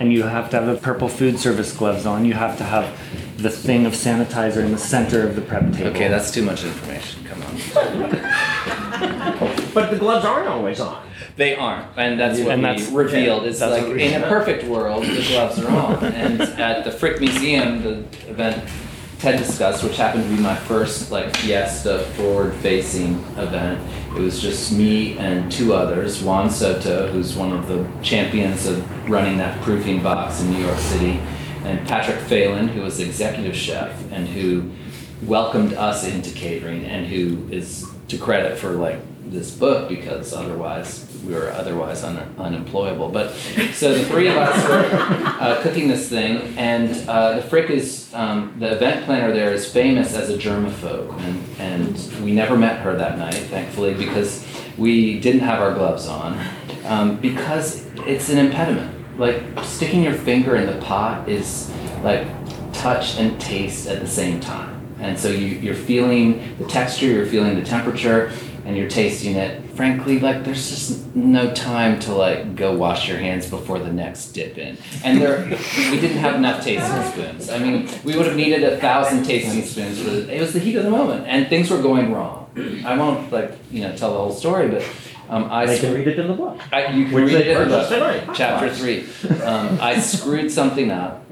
and 0.00 0.12
you 0.12 0.24
have 0.24 0.50
to 0.50 0.56
have 0.60 0.66
the 0.66 0.76
purple 0.80 1.08
food 1.08 1.38
service 1.38 1.72
gloves 1.72 2.04
on, 2.04 2.24
you 2.24 2.34
have 2.34 2.58
to 2.58 2.64
have 2.64 2.86
the 3.38 3.48
thing 3.50 3.86
of 3.86 3.92
sanitizer 3.94 4.58
in 4.64 4.72
the 4.72 4.78
center 4.78 5.26
of 5.26 5.36
the 5.36 5.40
prep 5.40 5.72
table. 5.72 5.90
Okay, 5.90 6.08
that's 6.08 6.30
too 6.32 6.42
much 6.42 6.64
information. 6.64 7.24
Come 7.24 7.42
on. 7.42 7.54
But 9.74 9.90
the 9.90 9.96
gloves 9.98 10.24
aren't 10.24 10.48
always 10.48 10.78
on. 10.80 11.04
They 11.36 11.56
aren't, 11.56 11.86
and 11.96 12.18
that's 12.18 12.38
what 12.38 12.52
And 12.52 12.62
we 12.62 12.68
that's- 12.68 12.90
revealed. 12.90 13.44
It's 13.44 13.58
that's 13.58 13.82
like 13.88 13.98
in 14.00 14.22
a 14.22 14.26
perfect 14.28 14.64
world, 14.64 15.04
the 15.04 15.24
gloves 15.28 15.58
are 15.58 15.68
on. 15.68 16.04
and 16.04 16.40
at 16.40 16.84
the 16.84 16.92
Frick 16.92 17.20
Museum, 17.20 17.82
the 17.82 18.04
event 18.30 18.62
Ted 19.18 19.38
discussed, 19.38 19.82
which 19.82 19.96
happened 19.96 20.24
to 20.24 20.36
be 20.36 20.40
my 20.40 20.54
first 20.54 21.10
like 21.10 21.34
Fiesta 21.38 22.00
forward-facing 22.16 23.14
event, 23.38 23.80
it 24.14 24.20
was 24.20 24.40
just 24.40 24.70
me 24.72 25.16
and 25.18 25.50
two 25.50 25.72
others. 25.74 26.22
Juan 26.22 26.50
Soto, 26.50 27.08
who's 27.10 27.34
one 27.34 27.52
of 27.52 27.66
the 27.66 27.84
champions 28.02 28.66
of 28.66 28.84
running 29.10 29.38
that 29.38 29.60
proofing 29.62 30.02
box 30.02 30.40
in 30.40 30.52
New 30.52 30.64
York 30.64 30.78
City, 30.78 31.20
and 31.64 31.84
Patrick 31.88 32.18
Phelan, 32.18 32.68
who 32.68 32.82
was 32.82 32.98
the 32.98 33.04
executive 33.04 33.56
chef 33.56 33.90
and 34.12 34.28
who 34.28 34.70
welcomed 35.24 35.72
us 35.74 36.06
into 36.06 36.30
catering 36.30 36.84
and 36.84 37.06
who 37.06 37.48
is 37.50 37.86
to 38.08 38.18
credit 38.18 38.58
for 38.58 38.72
like 38.72 38.98
this 39.30 39.50
book 39.52 39.88
because 39.88 40.34
otherwise 40.34 41.06
we 41.26 41.34
were 41.34 41.50
otherwise 41.52 42.04
un- 42.04 42.34
unemployable. 42.38 43.08
But 43.08 43.32
so 43.72 43.94
the 43.94 44.04
three 44.04 44.28
of 44.28 44.36
us 44.36 44.68
were 44.68 45.26
uh, 45.40 45.60
cooking 45.62 45.88
this 45.88 46.08
thing, 46.08 46.56
and 46.56 47.08
uh, 47.08 47.36
the 47.36 47.42
Frick 47.42 47.70
is 47.70 48.12
um, 48.14 48.54
the 48.58 48.72
event 48.72 49.04
planner 49.04 49.32
there 49.32 49.52
is 49.52 49.70
famous 49.70 50.14
as 50.14 50.30
a 50.30 50.36
germaphobe, 50.36 51.18
and 51.20 51.42
and 51.58 52.24
we 52.24 52.32
never 52.32 52.56
met 52.56 52.80
her 52.80 52.96
that 52.96 53.18
night, 53.18 53.34
thankfully, 53.34 53.94
because 53.94 54.44
we 54.76 55.20
didn't 55.20 55.42
have 55.42 55.60
our 55.60 55.72
gloves 55.72 56.06
on, 56.06 56.38
um, 56.84 57.16
because 57.16 57.86
it's 58.06 58.28
an 58.28 58.38
impediment. 58.38 58.90
Like 59.18 59.42
sticking 59.62 60.02
your 60.02 60.14
finger 60.14 60.56
in 60.56 60.66
the 60.66 60.84
pot 60.84 61.28
is 61.28 61.70
like 62.02 62.26
touch 62.72 63.18
and 63.18 63.40
taste 63.40 63.86
at 63.86 64.00
the 64.00 64.08
same 64.08 64.40
time. 64.40 64.72
And 65.00 65.18
so 65.18 65.28
you, 65.28 65.46
you're 65.46 65.74
feeling 65.74 66.56
the 66.58 66.66
texture, 66.66 67.06
you're 67.06 67.26
feeling 67.26 67.54
the 67.56 67.64
temperature, 67.64 68.32
and 68.64 68.76
you're 68.76 68.88
tasting 68.88 69.36
it. 69.36 69.62
Frankly, 69.74 70.20
like 70.20 70.44
there's 70.44 70.70
just 70.70 71.14
no 71.14 71.52
time 71.52 71.98
to 72.00 72.14
like 72.14 72.56
go 72.56 72.74
wash 72.76 73.08
your 73.08 73.18
hands 73.18 73.48
before 73.48 73.78
the 73.78 73.92
next 73.92 74.28
dip 74.32 74.56
in. 74.58 74.78
And 75.04 75.20
there, 75.20 75.44
we 75.90 76.00
didn't 76.00 76.18
have 76.18 76.34
enough 76.36 76.64
tasting 76.64 77.02
spoons. 77.12 77.50
I 77.50 77.58
mean, 77.58 77.88
we 78.04 78.16
would 78.16 78.26
have 78.26 78.36
needed 78.36 78.62
a 78.64 78.78
thousand 78.78 79.24
tasting 79.24 79.62
spoons. 79.62 80.00
For 80.02 80.30
it 80.30 80.40
was 80.40 80.52
the 80.52 80.60
heat 80.60 80.76
of 80.76 80.84
the 80.84 80.90
moment, 80.90 81.26
and 81.26 81.48
things 81.48 81.70
were 81.70 81.82
going 81.82 82.12
wrong. 82.12 82.40
I 82.86 82.96
won't 82.96 83.32
like 83.32 83.52
you 83.70 83.82
know 83.82 83.94
tell 83.96 84.12
the 84.12 84.18
whole 84.18 84.32
story, 84.32 84.68
but 84.68 84.82
um, 85.28 85.50
I 85.50 85.66
They 85.66 85.78
can 85.80 85.94
read 85.94 86.06
it 86.08 86.18
in 86.18 86.28
the 86.28 86.34
book. 86.34 86.60
I, 86.72 86.86
you 86.92 87.06
can 87.06 87.14
Which 87.14 87.32
read 87.32 87.46
it 87.46 87.46
in 87.48 87.68
the 87.68 87.74
purchased 87.74 87.92
tonight. 87.92 88.26
book, 88.26 88.36
chapter 88.36 88.72
three. 88.72 89.06
Um, 89.42 89.78
I 89.80 89.98
screwed 89.98 90.50
something 90.52 90.90
up, 90.90 91.24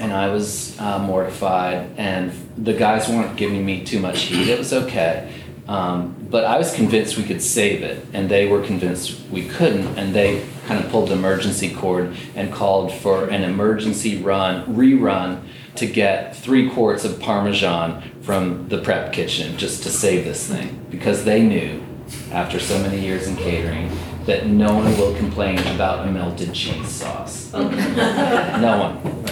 and 0.00 0.12
I 0.12 0.28
was 0.28 0.78
uh, 0.80 0.98
mortified. 0.98 1.90
And 1.98 2.32
the 2.56 2.72
guys 2.72 3.08
weren't 3.08 3.36
giving 3.36 3.66
me 3.66 3.84
too 3.84 4.00
much 4.00 4.22
heat. 4.22 4.48
It 4.48 4.58
was 4.58 4.72
okay. 4.72 5.30
Um, 5.68 6.15
but 6.30 6.44
I 6.44 6.58
was 6.58 6.74
convinced 6.74 7.16
we 7.16 7.24
could 7.24 7.42
save 7.42 7.82
it, 7.82 8.04
and 8.12 8.28
they 8.28 8.46
were 8.46 8.62
convinced 8.62 9.20
we 9.30 9.46
couldn't, 9.46 9.98
and 9.98 10.14
they 10.14 10.44
kind 10.66 10.84
of 10.84 10.90
pulled 10.90 11.10
the 11.10 11.14
emergency 11.14 11.72
cord 11.72 12.16
and 12.34 12.52
called 12.52 12.92
for 12.92 13.28
an 13.28 13.44
emergency 13.44 14.22
run, 14.22 14.66
rerun, 14.74 15.42
to 15.76 15.86
get 15.86 16.34
three 16.34 16.70
quarts 16.70 17.04
of 17.04 17.20
Parmesan 17.20 18.02
from 18.22 18.68
the 18.68 18.78
prep 18.78 19.12
kitchen 19.12 19.56
just 19.58 19.82
to 19.84 19.90
save 19.90 20.24
this 20.24 20.48
thing, 20.48 20.84
because 20.90 21.24
they 21.24 21.42
knew, 21.42 21.84
after 22.32 22.58
so 22.58 22.78
many 22.80 23.00
years 23.00 23.28
in 23.28 23.36
catering, 23.36 23.90
that 24.24 24.46
no 24.46 24.74
one 24.74 24.96
will 24.98 25.14
complain 25.16 25.58
about 25.74 26.06
a 26.06 26.10
melted 26.10 26.52
cheese 26.52 26.88
sauce. 26.88 27.52
no 27.52 28.92
one. 29.02 29.25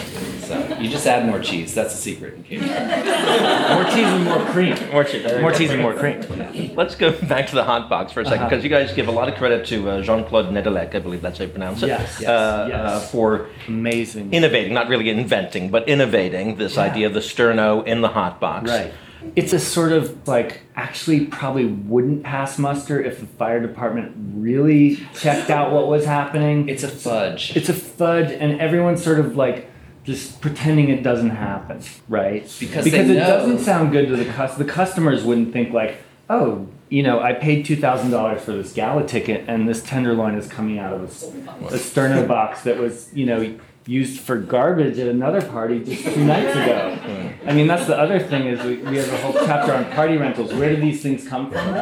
So 0.44 0.78
you 0.78 0.88
just 0.90 1.06
add 1.06 1.26
more 1.26 1.40
cheese. 1.40 1.74
That's 1.74 1.94
the 1.94 2.00
secret 2.00 2.34
in 2.34 2.42
catering. 2.44 2.68
More 2.68 3.84
cheese 3.84 4.06
and 4.06 4.24
more 4.24 4.44
cream. 4.52 4.90
More 4.92 5.04
cheese. 5.04 5.24
More 5.40 5.52
cheese 5.52 5.70
and 5.70 5.82
more 5.82 5.94
cream. 5.94 6.20
Let's 6.76 6.94
go 6.94 7.12
back 7.28 7.46
to 7.48 7.54
the 7.54 7.64
hot 7.64 7.88
box 7.88 8.12
for 8.12 8.20
a 8.20 8.24
second 8.24 8.40
Uh-huh. 8.40 8.48
because 8.50 8.64
you 8.64 8.70
guys 8.70 8.92
give 8.92 9.08
a 9.08 9.12
lot 9.12 9.28
of 9.28 9.34
credit 9.36 9.66
to 9.66 9.90
uh, 9.90 10.02
Jean-Claude 10.02 10.46
Nedelec, 10.46 10.94
I 10.94 10.98
believe 10.98 11.22
that's 11.22 11.38
how 11.38 11.44
you 11.44 11.50
pronounce 11.50 11.82
it, 11.82 11.88
Yes, 11.88 12.18
yes, 12.20 12.28
uh, 12.28 12.66
yes. 12.68 12.80
uh, 12.80 13.00
for 13.00 13.46
Amazing. 13.68 14.32
innovating, 14.32 14.74
not 14.74 14.88
really 14.88 15.08
inventing, 15.10 15.70
but 15.70 15.88
innovating 15.88 16.56
this 16.56 16.76
Yeah. 16.76 16.82
idea 16.82 17.06
of 17.06 17.14
the 17.14 17.20
sterno 17.20 17.84
in 17.86 18.00
the 18.02 18.08
hot 18.08 18.40
box. 18.40 18.70
Right. 18.70 18.92
It's 19.36 19.54
a 19.54 19.58
sort 19.58 19.92
of 19.92 20.28
like 20.28 20.60
actually 20.76 21.24
probably 21.26 21.64
wouldn't 21.64 22.22
pass 22.24 22.58
muster 22.58 23.02
if 23.02 23.20
the 23.20 23.26
fire 23.26 23.58
department 23.58 24.12
really 24.34 24.96
checked 25.18 25.48
out 25.48 25.72
what 25.72 25.88
was 25.88 26.04
happening. 26.04 26.68
It's 26.68 26.82
a 26.82 26.88
fudge. 26.88 27.56
It's 27.56 27.70
a 27.70 27.74
fudge, 27.74 28.30
and 28.32 28.60
everyone's 28.60 29.02
sort 29.02 29.18
of 29.18 29.34
like 29.34 29.70
just 30.04 30.40
pretending 30.40 30.88
it 30.90 31.02
doesn't 31.02 31.30
happen, 31.30 31.80
right? 32.08 32.42
Because 32.60 32.84
because 32.84 33.06
they 33.08 33.16
it 33.16 33.18
know. 33.20 33.26
doesn't 33.26 33.58
sound 33.60 33.90
good 33.92 34.08
to 34.08 34.16
the 34.16 34.26
cus- 34.26 34.56
the 34.56 34.64
customers 34.64 35.24
wouldn't 35.24 35.52
think 35.52 35.72
like, 35.72 35.96
oh, 36.30 36.68
you 36.90 37.02
know, 37.02 37.20
I 37.20 37.32
paid 37.32 37.64
two 37.64 37.76
thousand 37.76 38.10
dollars 38.10 38.42
for 38.42 38.52
this 38.52 38.72
gala 38.72 39.06
ticket, 39.06 39.44
and 39.48 39.68
this 39.68 39.82
tenderloin 39.82 40.34
is 40.36 40.46
coming 40.48 40.78
out 40.78 40.92
of 40.94 41.02
a, 41.02 41.06
s- 41.06 41.22
a 41.24 41.78
sterno 41.78 42.26
box 42.28 42.62
that 42.62 42.78
was, 42.78 43.12
you 43.14 43.26
know. 43.26 43.58
Used 43.86 44.20
for 44.20 44.38
garbage 44.38 44.98
at 44.98 45.08
another 45.08 45.42
party 45.42 45.84
just 45.84 46.04
two 46.04 46.24
nights 46.24 46.52
ago. 46.56 46.98
I 47.44 47.52
mean, 47.52 47.66
that's 47.66 47.86
the 47.86 47.94
other 47.94 48.18
thing 48.18 48.46
is 48.46 48.64
we, 48.64 48.76
we 48.78 48.96
have 48.96 49.12
a 49.12 49.16
whole 49.18 49.34
chapter 49.46 49.74
on 49.74 49.84
party 49.92 50.16
rentals. 50.16 50.54
Where 50.54 50.74
do 50.74 50.80
these 50.80 51.02
things 51.02 51.28
come 51.28 51.50
from? 51.50 51.74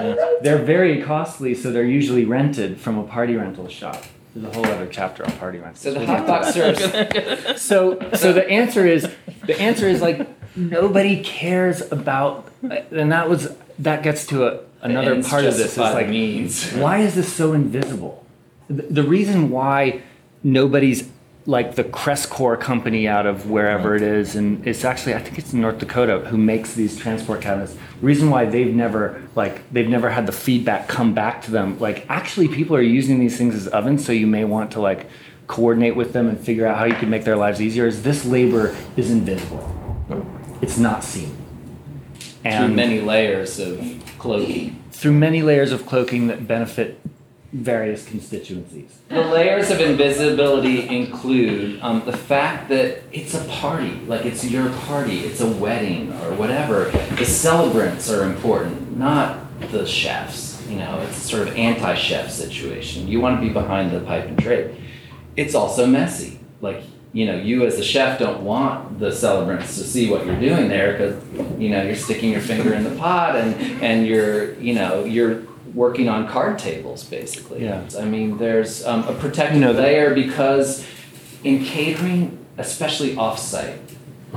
They're 0.42 0.64
very 0.64 1.00
costly, 1.00 1.54
so 1.54 1.70
they're 1.70 1.84
usually 1.84 2.24
rented 2.24 2.80
from 2.80 2.98
a 2.98 3.04
party 3.04 3.36
rental 3.36 3.68
shop. 3.68 4.02
There's 4.34 4.46
a 4.46 4.56
whole 4.56 4.66
other 4.66 4.86
chapter 4.86 5.24
on 5.24 5.32
party 5.32 5.58
rentals. 5.58 5.80
so 5.80 5.92
the 5.92 6.06
hot 6.06 6.26
box 6.26 6.54
serves 6.54 6.80
so 7.62 7.98
so 8.14 8.32
the 8.32 8.48
answer 8.48 8.86
is 8.86 9.08
the 9.46 9.60
answer 9.60 9.86
is 9.88 10.00
like 10.00 10.26
nobody 10.56 11.22
cares 11.22 11.80
about 11.92 12.50
uh, 12.64 12.76
and 12.90 13.12
that 13.12 13.28
was 13.28 13.54
that 13.78 14.02
gets 14.02 14.26
to 14.26 14.46
a, 14.46 14.60
another 14.80 15.22
part 15.22 15.44
of 15.44 15.56
this 15.56 15.72
is 15.72 15.78
like 15.78 16.08
means. 16.08 16.70
why 16.72 16.98
is 16.98 17.14
this 17.14 17.32
so 17.32 17.52
invisible 17.52 18.24
the, 18.68 18.82
the 18.82 19.02
reason 19.02 19.50
why 19.50 20.00
nobody's 20.42 21.08
like 21.46 21.74
the 21.74 21.84
Cres 21.84 22.24
Cor 22.26 22.56
company 22.56 23.08
out 23.08 23.26
of 23.26 23.50
wherever 23.50 23.96
it 23.96 24.02
is, 24.02 24.36
and 24.36 24.66
it's 24.66 24.84
actually 24.84 25.14
I 25.14 25.18
think 25.18 25.38
it's 25.38 25.52
in 25.52 25.60
North 25.60 25.78
Dakota 25.78 26.20
who 26.20 26.36
makes 26.36 26.74
these 26.74 26.96
transport 26.96 27.40
cabinets. 27.40 27.76
Reason 28.00 28.30
why 28.30 28.44
they've 28.44 28.72
never 28.74 29.22
like 29.34 29.70
they've 29.72 29.88
never 29.88 30.10
had 30.10 30.26
the 30.26 30.32
feedback 30.32 30.88
come 30.88 31.14
back 31.14 31.42
to 31.42 31.50
them. 31.50 31.78
Like 31.78 32.06
actually, 32.08 32.48
people 32.48 32.76
are 32.76 32.82
using 32.82 33.18
these 33.18 33.36
things 33.36 33.54
as 33.54 33.66
ovens, 33.68 34.04
so 34.04 34.12
you 34.12 34.26
may 34.26 34.44
want 34.44 34.70
to 34.72 34.80
like 34.80 35.08
coordinate 35.48 35.96
with 35.96 36.12
them 36.12 36.28
and 36.28 36.38
figure 36.38 36.66
out 36.66 36.78
how 36.78 36.84
you 36.84 36.94
can 36.94 37.10
make 37.10 37.24
their 37.24 37.36
lives 37.36 37.60
easier. 37.60 37.86
Is 37.86 38.02
this 38.02 38.24
labor 38.24 38.76
is 38.96 39.10
invisible? 39.10 39.68
Oh. 40.10 40.26
It's 40.60 40.78
not 40.78 41.02
seen. 41.02 41.36
through 42.42 42.68
many 42.68 43.00
layers 43.00 43.58
of 43.58 43.78
cloaking. 44.18 44.82
through 44.92 45.12
many 45.12 45.42
layers 45.42 45.72
of 45.72 45.86
cloaking 45.86 46.28
that 46.28 46.46
benefit 46.46 47.00
various 47.52 48.06
constituencies. 48.06 48.98
The 49.08 49.20
layers 49.20 49.70
of 49.70 49.80
invisibility 49.80 50.88
include 50.88 51.80
um, 51.82 52.02
the 52.06 52.16
fact 52.16 52.70
that 52.70 53.02
it's 53.12 53.34
a 53.34 53.44
party, 53.44 54.00
like 54.06 54.24
it's 54.24 54.44
your 54.44 54.70
party, 54.70 55.20
it's 55.20 55.40
a 55.40 55.50
wedding 55.50 56.12
or 56.22 56.34
whatever. 56.34 56.90
The 57.16 57.26
celebrants 57.26 58.10
are 58.10 58.24
important, 58.24 58.96
not 58.96 59.38
the 59.70 59.86
chefs. 59.86 60.66
You 60.68 60.76
know, 60.78 61.00
it's 61.00 61.18
a 61.18 61.28
sort 61.28 61.48
of 61.48 61.56
anti-chef 61.56 62.30
situation. 62.30 63.06
You 63.06 63.20
want 63.20 63.40
to 63.40 63.46
be 63.46 63.52
behind 63.52 63.90
the 63.90 64.00
pipe 64.00 64.24
and 64.24 64.36
drape. 64.38 64.72
It's 65.36 65.54
also 65.54 65.86
messy. 65.86 66.40
Like 66.62 66.82
you 67.12 67.26
know, 67.26 67.36
you 67.36 67.66
as 67.66 67.78
a 67.78 67.84
chef 67.84 68.18
don't 68.18 68.42
want 68.42 68.98
the 68.98 69.12
celebrants 69.12 69.76
to 69.76 69.84
see 69.84 70.10
what 70.10 70.24
you're 70.24 70.40
doing 70.40 70.68
there 70.68 70.92
because 70.92 71.60
you 71.60 71.68
know 71.68 71.82
you're 71.82 71.94
sticking 71.94 72.30
your 72.30 72.40
finger 72.40 72.72
in 72.72 72.84
the 72.84 72.96
pot 72.96 73.36
and 73.36 73.54
and 73.82 74.06
you're 74.06 74.54
you 74.54 74.72
know 74.72 75.04
you're 75.04 75.42
working 75.74 76.08
on 76.08 76.28
card 76.28 76.58
tables 76.58 77.04
basically. 77.04 77.64
Yeah. 77.64 77.86
I 77.98 78.04
mean, 78.04 78.38
there's 78.38 78.84
um, 78.84 79.06
a 79.08 79.14
protective 79.14 79.60
You 79.60 79.60
know, 79.60 79.72
layer 79.72 80.14
because 80.14 80.86
in 81.44 81.64
catering, 81.64 82.38
especially 82.58 83.16
offsite, 83.16 83.78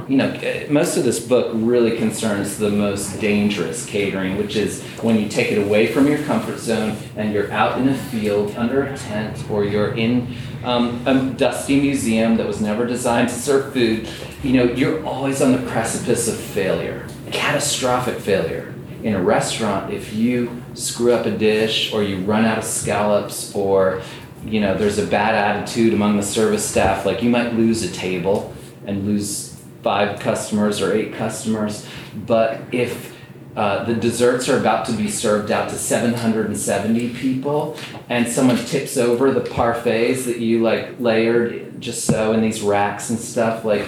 you 0.07 0.17
know, 0.17 0.29
eh, 0.41 0.67
most 0.69 0.97
of 0.97 1.03
this 1.03 1.25
book 1.25 1.51
really 1.53 1.97
concerns 1.97 2.57
the 2.57 2.69
most 2.69 3.19
dangerous 3.19 3.85
catering, 3.85 4.37
which 4.37 4.55
is 4.55 4.83
when 5.01 5.19
you 5.19 5.27
take 5.27 5.51
it 5.51 5.57
away 5.57 5.87
from 5.87 6.07
your 6.07 6.19
comfort 6.23 6.59
zone 6.59 6.97
and 7.15 7.33
you're 7.33 7.51
out 7.51 7.79
in 7.79 7.87
a 7.87 7.95
field 7.95 8.55
under 8.55 8.83
a 8.83 8.97
tent 8.97 9.49
or 9.49 9.63
you're 9.63 9.93
in 9.95 10.35
um, 10.63 11.05
a 11.07 11.31
dusty 11.31 11.79
museum 11.79 12.37
that 12.37 12.45
was 12.45 12.61
never 12.61 12.85
designed 12.85 13.29
to 13.29 13.35
serve 13.35 13.73
food. 13.73 14.07
You 14.43 14.53
know, 14.53 14.63
you're 14.65 15.03
always 15.05 15.41
on 15.41 15.53
the 15.53 15.69
precipice 15.69 16.27
of 16.27 16.37
failure, 16.37 17.07
catastrophic 17.31 18.19
failure. 18.19 18.74
In 19.05 19.13
a 19.13 19.21
restaurant, 19.21 19.93
if 19.93 20.13
you 20.13 20.63
screw 20.73 21.13
up 21.13 21.27
a 21.27 21.37
dish 21.37 21.93
or 21.93 22.01
you 22.01 22.17
run 22.25 22.43
out 22.43 22.57
of 22.57 22.63
scallops 22.63 23.53
or 23.53 24.01
you 24.43 24.59
know 24.59 24.75
there's 24.75 24.97
a 24.97 25.05
bad 25.05 25.35
attitude 25.35 25.93
among 25.93 26.17
the 26.17 26.23
service 26.23 26.67
staff, 26.67 27.05
like 27.05 27.21
you 27.21 27.29
might 27.29 27.53
lose 27.53 27.83
a 27.83 27.91
table 27.93 28.51
and 28.87 29.05
lose 29.05 29.61
five 29.83 30.19
customers 30.19 30.81
or 30.81 30.91
eight 30.91 31.13
customers. 31.13 31.85
But 32.25 32.59
if 32.71 33.15
uh, 33.55 33.83
the 33.83 33.93
desserts 33.93 34.49
are 34.49 34.57
about 34.57 34.87
to 34.87 34.93
be 34.93 35.07
served 35.07 35.51
out 35.51 35.69
to 35.69 35.75
770 35.75 37.09
people, 37.09 37.77
and 38.09 38.27
someone 38.27 38.57
tips 38.57 38.97
over 38.97 39.31
the 39.31 39.41
parfaits 39.41 40.25
that 40.25 40.39
you 40.39 40.63
like 40.63 40.99
layered 40.99 41.79
just 41.79 42.05
so 42.05 42.33
in 42.33 42.41
these 42.41 42.63
racks 42.63 43.11
and 43.11 43.19
stuff, 43.19 43.63
like 43.63 43.87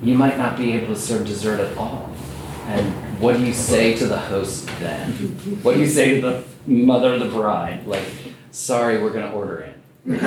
you 0.00 0.14
might 0.14 0.38
not 0.38 0.56
be 0.56 0.74
able 0.74 0.94
to 0.94 1.00
serve 1.00 1.26
dessert 1.26 1.58
at 1.58 1.76
all. 1.76 2.08
And 2.66 3.13
what 3.24 3.38
do 3.38 3.46
you 3.46 3.54
say 3.54 3.96
to 3.96 4.06
the 4.06 4.18
host 4.18 4.66
then? 4.80 5.10
What 5.62 5.76
do 5.76 5.80
you 5.80 5.88
say 5.88 6.20
to 6.20 6.20
the 6.20 6.44
mother 6.66 7.14
of 7.14 7.20
the 7.20 7.28
bride? 7.28 7.86
Like, 7.86 8.04
sorry, 8.50 9.02
we're 9.02 9.14
gonna 9.14 9.32
order 9.32 9.60
in. 10.04 10.18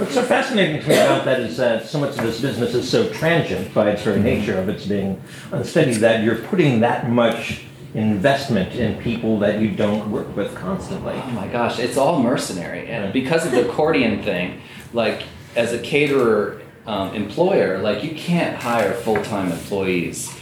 What's 0.00 0.14
so 0.14 0.24
fascinating 0.24 0.82
to 0.82 0.88
me 0.88 0.94
about 0.96 1.24
that 1.26 1.38
is 1.38 1.56
that 1.58 1.86
so 1.86 2.00
much 2.00 2.18
of 2.18 2.24
this 2.24 2.40
business 2.40 2.74
is 2.74 2.90
so 2.90 3.08
transient 3.12 3.72
by 3.72 3.90
its 3.90 4.02
very 4.02 4.18
nature 4.18 4.58
of 4.58 4.68
its 4.68 4.84
being 4.84 5.22
unsteady 5.52 5.92
that 5.94 6.24
you're 6.24 6.38
putting 6.38 6.80
that 6.80 7.08
much 7.08 7.62
investment 7.94 8.74
in 8.74 9.00
people 9.00 9.38
that 9.38 9.60
you 9.60 9.70
don't 9.70 10.10
work 10.10 10.34
with 10.34 10.52
constantly. 10.56 11.14
Oh 11.14 11.30
my 11.30 11.46
gosh, 11.46 11.78
it's 11.78 11.96
all 11.96 12.20
mercenary. 12.20 12.88
And 12.88 13.12
because 13.12 13.46
of 13.46 13.52
the 13.52 13.68
accordion 13.68 14.24
thing, 14.24 14.60
like 14.92 15.22
as 15.54 15.72
a 15.72 15.78
caterer 15.78 16.62
um, 16.84 17.14
employer, 17.14 17.78
like 17.78 18.02
you 18.02 18.16
can't 18.16 18.56
hire 18.56 18.92
full 18.92 19.22
time 19.22 19.52
employees 19.52 20.36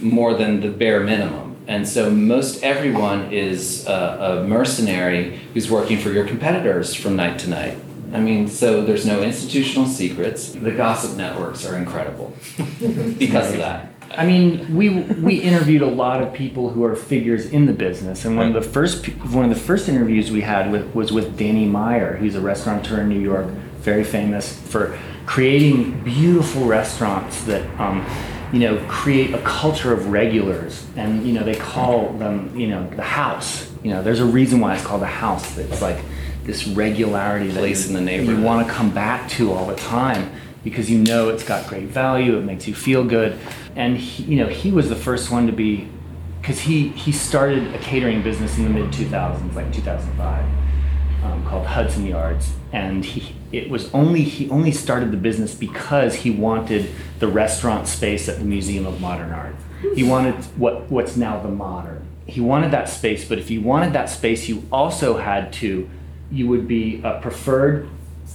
more 0.00 0.34
than 0.34 0.60
the 0.60 0.70
bare 0.70 1.00
minimum. 1.00 1.56
And 1.66 1.86
so 1.86 2.10
most 2.10 2.62
everyone 2.64 3.32
is 3.32 3.86
a, 3.86 4.42
a 4.42 4.48
mercenary 4.48 5.38
who's 5.54 5.70
working 5.70 5.98
for 5.98 6.10
your 6.10 6.26
competitors 6.26 6.94
from 6.94 7.16
night 7.16 7.38
to 7.40 7.48
night. 7.48 7.78
I 8.12 8.18
mean, 8.18 8.48
so 8.48 8.84
there's 8.84 9.06
no 9.06 9.22
institutional 9.22 9.86
secrets. 9.86 10.50
The 10.50 10.72
gossip 10.72 11.16
networks 11.16 11.64
are 11.64 11.76
incredible 11.76 12.34
because 13.18 13.52
of 13.52 13.58
that. 13.58 13.94
I 14.10 14.26
mean, 14.26 14.74
we 14.74 14.88
we 14.88 15.36
interviewed 15.36 15.82
a 15.82 15.86
lot 15.86 16.20
of 16.20 16.32
people 16.32 16.70
who 16.70 16.82
are 16.82 16.96
figures 16.96 17.46
in 17.46 17.66
the 17.66 17.72
business, 17.72 18.24
and 18.24 18.36
one 18.36 18.48
of 18.48 18.54
the 18.54 18.68
first 18.68 19.06
one 19.06 19.44
of 19.44 19.50
the 19.50 19.64
first 19.64 19.88
interviews 19.88 20.32
we 20.32 20.40
had 20.40 20.72
with 20.72 20.92
was 20.92 21.12
with 21.12 21.38
Danny 21.38 21.66
Meyer, 21.66 22.16
who's 22.16 22.34
a 22.34 22.40
restaurateur 22.40 23.02
in 23.02 23.08
New 23.08 23.20
York, 23.20 23.46
very 23.78 24.02
famous 24.02 24.58
for 24.58 24.98
creating 25.26 26.02
beautiful 26.02 26.64
restaurants 26.64 27.44
that. 27.44 27.62
Um, 27.78 28.04
you 28.52 28.60
know, 28.60 28.84
create 28.88 29.32
a 29.32 29.38
culture 29.42 29.92
of 29.92 30.08
regulars, 30.08 30.86
and 30.96 31.26
you 31.26 31.32
know 31.32 31.44
they 31.44 31.54
call 31.54 32.12
them, 32.14 32.54
you 32.56 32.68
know, 32.68 32.88
the 32.90 33.02
house. 33.02 33.70
You 33.82 33.90
know, 33.90 34.02
there's 34.02 34.20
a 34.20 34.26
reason 34.26 34.60
why 34.60 34.74
it's 34.74 34.84
called 34.84 35.02
the 35.02 35.06
house. 35.06 35.56
It's 35.56 35.80
like 35.80 35.98
this 36.44 36.66
regularity 36.66 37.48
that 37.48 37.58
Place 37.58 37.88
you, 37.88 37.96
in 37.96 38.04
the 38.04 38.10
neighborhood 38.10 38.38
you 38.38 38.44
want 38.44 38.66
to 38.66 38.72
come 38.72 38.90
back 38.90 39.28
to 39.30 39.52
all 39.52 39.66
the 39.66 39.76
time 39.76 40.32
because 40.64 40.90
you 40.90 40.98
know 40.98 41.28
it's 41.28 41.44
got 41.44 41.66
great 41.68 41.86
value 41.86 42.36
it 42.36 42.42
makes 42.42 42.66
you 42.66 42.74
feel 42.74 43.04
good 43.04 43.38
and 43.76 43.96
he, 43.96 44.22
you 44.24 44.36
know 44.36 44.46
he 44.46 44.70
was 44.70 44.88
the 44.88 44.96
first 44.96 45.30
one 45.30 45.46
to 45.46 45.52
be 45.52 45.88
because 46.40 46.58
he 46.58 46.88
he 46.88 47.12
started 47.12 47.74
a 47.74 47.78
catering 47.78 48.22
business 48.22 48.56
in 48.58 48.64
the 48.64 48.70
mid 48.70 48.90
2000s 48.90 49.54
like 49.54 49.72
2005 49.72 50.44
um, 51.24 51.46
called 51.46 51.66
hudson 51.66 52.06
yards 52.06 52.52
and 52.72 53.04
he 53.04 53.34
it 53.52 53.68
was 53.68 53.92
only 53.92 54.22
he 54.22 54.48
only 54.50 54.72
started 54.72 55.10
the 55.10 55.16
business 55.16 55.54
because 55.54 56.14
he 56.14 56.30
wanted 56.30 56.90
the 57.18 57.28
restaurant 57.28 57.86
space 57.86 58.28
at 58.28 58.38
the 58.38 58.44
museum 58.44 58.86
of 58.86 59.00
modern 59.00 59.30
art 59.32 59.54
he 59.94 60.02
wanted 60.02 60.34
what 60.56 60.90
what's 60.90 61.16
now 61.16 61.40
the 61.40 61.48
modern 61.48 62.06
he 62.30 62.40
wanted 62.40 62.70
that 62.70 62.88
space, 62.88 63.24
but 63.24 63.38
if 63.38 63.50
you 63.50 63.60
wanted 63.60 63.92
that 63.94 64.08
space, 64.08 64.48
you 64.48 64.62
also 64.70 65.16
had 65.16 65.52
to, 65.54 65.88
you 66.30 66.46
would 66.46 66.68
be 66.68 67.02
uh, 67.02 67.20
preferred 67.20 67.88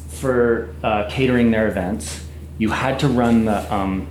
for 0.09 0.73
uh, 0.83 1.09
catering 1.09 1.51
their 1.51 1.67
events. 1.67 2.25
You 2.57 2.69
had 2.69 2.99
to 2.99 3.07
run 3.07 3.45
the, 3.45 3.73
um, 3.73 4.07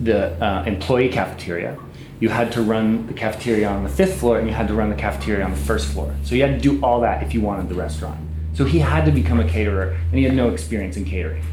the 0.00 0.32
uh, 0.44 0.64
employee 0.64 1.08
cafeteria. 1.08 1.78
You 2.20 2.30
had 2.30 2.50
to 2.52 2.62
run 2.62 3.06
the 3.06 3.12
cafeteria 3.12 3.68
on 3.68 3.84
the 3.84 3.88
fifth 3.88 4.18
floor, 4.18 4.38
and 4.38 4.48
you 4.48 4.54
had 4.54 4.66
to 4.68 4.74
run 4.74 4.90
the 4.90 4.96
cafeteria 4.96 5.44
on 5.44 5.52
the 5.52 5.56
first 5.56 5.92
floor. 5.92 6.12
So 6.24 6.34
you 6.34 6.42
had 6.42 6.60
to 6.60 6.60
do 6.60 6.82
all 6.84 7.00
that 7.02 7.22
if 7.22 7.32
you 7.32 7.40
wanted 7.40 7.68
the 7.68 7.76
restaurant. 7.76 8.18
So 8.58 8.64
he 8.64 8.80
had 8.80 9.04
to 9.04 9.12
become 9.12 9.38
a 9.38 9.48
caterer, 9.48 9.90
and 10.10 10.18
he 10.18 10.24
had 10.24 10.34
no 10.34 10.50
experience 10.50 10.96
in 10.96 11.04
catering. 11.04 11.44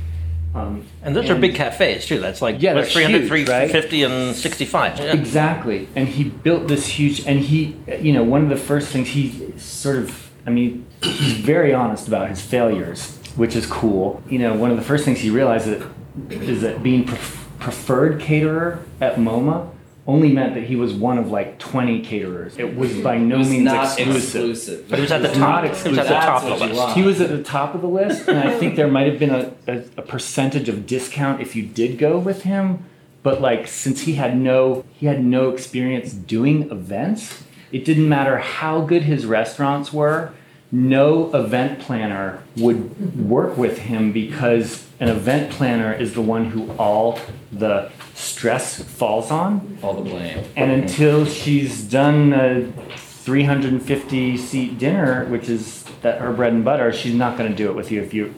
Um, 0.55 0.87
And 1.03 1.15
those 1.15 1.29
are 1.29 1.35
big 1.35 1.53
cafes 1.53 2.07
too. 2.07 2.19
That's 2.19 2.41
like 2.41 2.59
Yeah, 2.59 2.73
that's 2.73 2.91
they're 2.95 3.05
300, 3.05 3.21
huge, 3.29 3.47
right? 3.47 3.69
350, 3.69 4.03
and 4.03 4.35
65. 4.35 4.97
Yeah. 4.97 5.13
Exactly. 5.13 5.87
And 5.95 6.07
he 6.07 6.23
built 6.23 6.67
this 6.67 6.87
huge, 6.87 7.23
and 7.27 7.41
he, 7.41 7.77
you 8.01 8.11
know, 8.11 8.23
one 8.23 8.41
of 8.41 8.49
the 8.49 8.57
first 8.57 8.87
things 8.87 9.09
he 9.09 9.53
sort 9.59 9.97
of, 9.97 10.31
I 10.47 10.49
mean, 10.49 10.87
he's 11.03 11.33
very 11.33 11.75
honest 11.75 12.07
about 12.07 12.27
his 12.27 12.41
failures, 12.41 13.19
which 13.35 13.55
is 13.55 13.67
cool. 13.67 14.23
You 14.27 14.39
know, 14.39 14.55
one 14.55 14.71
of 14.71 14.77
the 14.77 14.83
first 14.83 15.05
things 15.05 15.19
he 15.19 15.29
realized 15.29 15.67
that, 15.67 15.87
is 16.31 16.61
that 16.61 16.81
being 16.81 17.05
pref- 17.05 17.47
preferred 17.59 18.19
caterer 18.19 18.79
at 18.99 19.17
MoMA 19.17 19.69
only 20.07 20.31
meant 20.31 20.53
that 20.53 20.63
he 20.63 20.75
was 20.75 20.93
one 20.93 21.17
of 21.17 21.31
like 21.31 21.57
20 21.57 22.01
caterers. 22.01 22.57
It 22.57 22.75
was 22.75 22.93
by 22.99 23.17
no 23.17 23.39
was 23.39 23.49
means 23.49 23.63
not 23.63 23.85
exclusive. 23.85 24.15
exclusive. 24.15 24.89
But 24.89 24.99
it 24.99 25.01
was 25.01 25.11
at 25.11 25.21
the 25.23 25.29
top. 25.29 25.37
not 25.39 25.65
It 25.65 25.71
was 25.71 25.97
at 25.97 26.07
the 26.07 26.13
top 26.13 26.43
of 26.43 26.59
the 26.59 26.65
list. 26.65 26.77
want. 26.77 26.93
He 26.95 27.03
was 27.03 27.21
at 27.21 27.29
the 27.29 27.43
top 27.43 27.73
of 27.75 27.81
the 27.81 27.87
list, 27.87 28.27
and 28.27 28.37
I 28.37 28.57
think 28.57 28.75
there 28.75 28.87
might 28.87 29.07
have 29.07 29.17
been 29.17 29.31
a, 29.31 29.53
a, 29.67 29.77
a 29.97 30.01
percentage 30.03 30.69
of 30.69 30.85
discount 30.85 31.41
if 31.41 31.55
you 31.55 31.63
did 31.63 31.97
go 31.97 32.19
with 32.19 32.43
him. 32.43 32.85
But 33.23 33.41
like, 33.41 33.67
since 33.67 34.01
he 34.01 34.13
had 34.13 34.37
no 34.37 34.85
he 34.93 35.07
had 35.07 35.25
no 35.25 35.49
experience 35.49 36.13
doing 36.13 36.69
events, 36.69 37.43
it 37.71 37.83
didn't 37.83 38.07
matter 38.07 38.37
how 38.37 38.81
good 38.81 39.03
his 39.03 39.25
restaurants 39.25 39.91
were. 39.91 40.31
No 40.75 41.33
event 41.33 41.79
planner 41.79 42.43
would 42.57 43.17
work 43.29 43.57
with 43.57 43.77
him 43.77 44.11
because 44.11 44.85
an 44.99 45.07
event 45.07 45.51
planner 45.51 45.93
is 45.93 46.13
the 46.15 46.21
one 46.21 46.45
who 46.45 46.69
all 46.73 47.17
the 47.51 47.91
stress 48.13 48.83
falls 48.83 49.31
on. 49.31 49.77
All 49.81 49.93
the 49.93 50.01
blame. 50.09 50.43
And 50.57 50.71
until 50.71 51.25
she's 51.25 51.81
done 51.81 52.33
a 52.33 52.69
350 52.97 54.35
seat 54.37 54.77
dinner, 54.77 55.25
which 55.27 55.47
is 55.47 55.83
that 56.01 56.19
her 56.19 56.33
bread 56.33 56.51
and 56.51 56.65
butter, 56.65 56.91
she's 56.91 57.15
not 57.15 57.37
going 57.37 57.49
to 57.49 57.55
do 57.55 57.69
it 57.69 57.75
with 57.75 57.89
you. 57.89 58.01
If 58.01 58.13
you, 58.13 58.33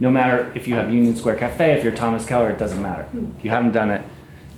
no 0.00 0.10
matter 0.10 0.50
if 0.54 0.66
you 0.66 0.74
have 0.76 0.90
Union 0.92 1.14
Square 1.14 1.36
Cafe, 1.36 1.72
if 1.72 1.84
you're 1.84 1.94
Thomas 1.94 2.24
Keller, 2.24 2.50
it 2.50 2.58
doesn't 2.58 2.80
matter. 2.80 3.06
If 3.38 3.44
you 3.44 3.50
haven't 3.50 3.72
done 3.72 3.90
it, 3.90 4.02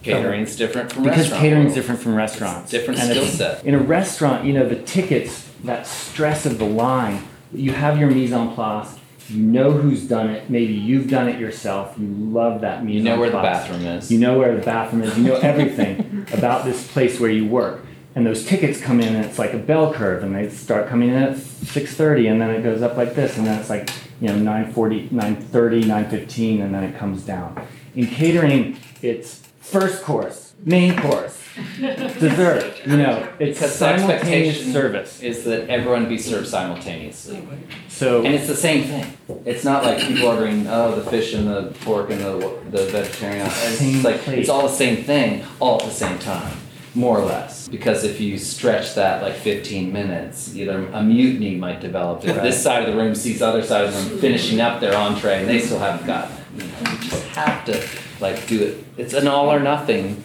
Catering's 0.04 0.54
different 0.54 0.92
from 0.92 1.04
restaurants. 1.04 1.04
because 1.04 1.30
restaurant. 1.30 1.42
catering's 1.42 1.74
different 1.74 2.00
from 2.00 2.14
restaurants. 2.14 2.70
Different 2.70 3.00
And 3.00 3.10
skill 3.10 3.26
set. 3.26 3.64
In 3.64 3.74
a 3.74 3.78
restaurant, 3.78 4.44
you 4.44 4.52
know, 4.52 4.68
the 4.68 4.76
tickets, 4.76 5.50
that 5.64 5.86
stress 5.86 6.46
of 6.46 6.58
the 6.58 6.64
line, 6.64 7.22
you 7.52 7.72
have 7.72 7.98
your 7.98 8.10
mise 8.10 8.32
en 8.32 8.54
place. 8.54 8.98
You 9.28 9.42
know 9.42 9.70
who's 9.72 10.06
done 10.06 10.28
it. 10.28 10.50
Maybe 10.50 10.74
you've 10.74 11.08
done 11.08 11.28
it 11.28 11.40
yourself. 11.40 11.94
You 11.98 12.06
love 12.08 12.60
that 12.60 12.84
mise 12.84 12.96
You 12.96 13.02
know 13.02 13.14
en 13.14 13.20
where 13.20 13.30
the 13.30 13.40
place. 13.40 13.52
bathroom 13.52 13.86
is. 13.86 14.10
You 14.12 14.18
know 14.18 14.38
where 14.38 14.54
the 14.54 14.62
bathroom 14.62 15.02
is. 15.02 15.16
You 15.16 15.24
know 15.24 15.36
everything 15.36 16.26
about 16.32 16.64
this 16.64 16.86
place 16.92 17.18
where 17.18 17.30
you 17.30 17.46
work. 17.46 17.84
And 18.16 18.24
those 18.26 18.44
tickets 18.46 18.80
come 18.80 19.00
in, 19.00 19.16
and 19.16 19.24
it's 19.24 19.38
like 19.40 19.54
a 19.54 19.58
bell 19.58 19.92
curve, 19.92 20.22
and 20.22 20.36
they 20.36 20.48
start 20.48 20.88
coming 20.88 21.08
in 21.08 21.16
at 21.16 21.36
6:30, 21.36 22.30
and 22.30 22.40
then 22.40 22.50
it 22.50 22.62
goes 22.62 22.80
up 22.82 22.96
like 22.96 23.14
this, 23.14 23.36
and 23.38 23.46
then 23.46 23.58
it's 23.58 23.70
like 23.70 23.90
you 24.20 24.28
know 24.28 24.34
9:40, 24.36 25.10
9:30, 25.10 25.82
9:15, 25.84 26.62
and 26.62 26.72
then 26.74 26.84
it 26.84 26.96
comes 26.96 27.22
down. 27.22 27.60
In 27.96 28.06
catering, 28.06 28.76
it's 29.02 29.40
first 29.60 30.02
course, 30.02 30.52
main 30.64 30.96
course, 31.00 31.42
dessert. 31.54 32.80
You 32.86 32.96
know, 32.96 33.28
it's 33.38 33.58
because 33.58 33.74
simultaneous 33.74 34.72
service. 34.72 35.22
is 35.22 35.44
that 35.44 35.68
everyone 35.70 36.08
be 36.08 36.18
served 36.18 36.48
simultaneously. 36.48 37.46
So 37.88 38.24
And 38.24 38.34
it's 38.34 38.46
the 38.46 38.56
same 38.56 38.84
thing. 38.84 39.16
It's 39.44 39.64
not 39.64 39.84
like 39.84 40.00
people 40.00 40.28
ordering 40.28 40.66
oh 40.66 40.94
the 40.94 41.08
fish 41.10 41.34
and 41.34 41.48
the 41.48 41.74
pork 41.84 42.10
and 42.10 42.20
the 42.20 42.58
the 42.70 42.86
vegetarian. 42.86 43.46
It's 43.46 44.04
like 44.04 44.20
plate. 44.22 44.40
it's 44.40 44.48
all 44.48 44.62
the 44.62 44.74
same 44.74 45.04
thing 45.04 45.44
all 45.60 45.80
at 45.80 45.86
the 45.86 45.94
same 45.94 46.18
time, 46.18 46.56
more 46.94 47.18
or 47.18 47.24
less. 47.24 47.68
Because 47.68 48.04
if 48.04 48.20
you 48.20 48.36
stretch 48.38 48.94
that 48.94 49.22
like 49.22 49.34
15 49.34 49.92
minutes, 49.92 50.54
either 50.56 50.86
a 50.88 51.02
mutiny 51.02 51.54
might 51.54 51.80
develop. 51.80 52.24
If 52.24 52.36
this 52.42 52.62
side 52.62 52.86
of 52.86 52.94
the 52.94 53.00
room 53.00 53.14
sees 53.14 53.38
the 53.38 53.46
other 53.46 53.62
side 53.62 53.84
of 53.84 53.94
the 53.94 54.10
room 54.10 54.18
finishing 54.18 54.60
up 54.60 54.80
their 54.80 54.96
entree 54.96 55.40
and 55.40 55.48
they 55.48 55.60
still 55.60 55.78
haven't 55.78 56.06
gotten 56.06 56.36
it, 56.36 56.44
you, 56.56 56.70
know, 56.70 56.92
you 56.92 56.98
just 56.98 57.26
have 57.28 57.64
to 57.66 57.88
like 58.20 58.46
do 58.46 58.62
it. 58.62 58.84
It's 58.96 59.14
an 59.14 59.28
all 59.28 59.52
or 59.52 59.60
nothing 59.60 60.22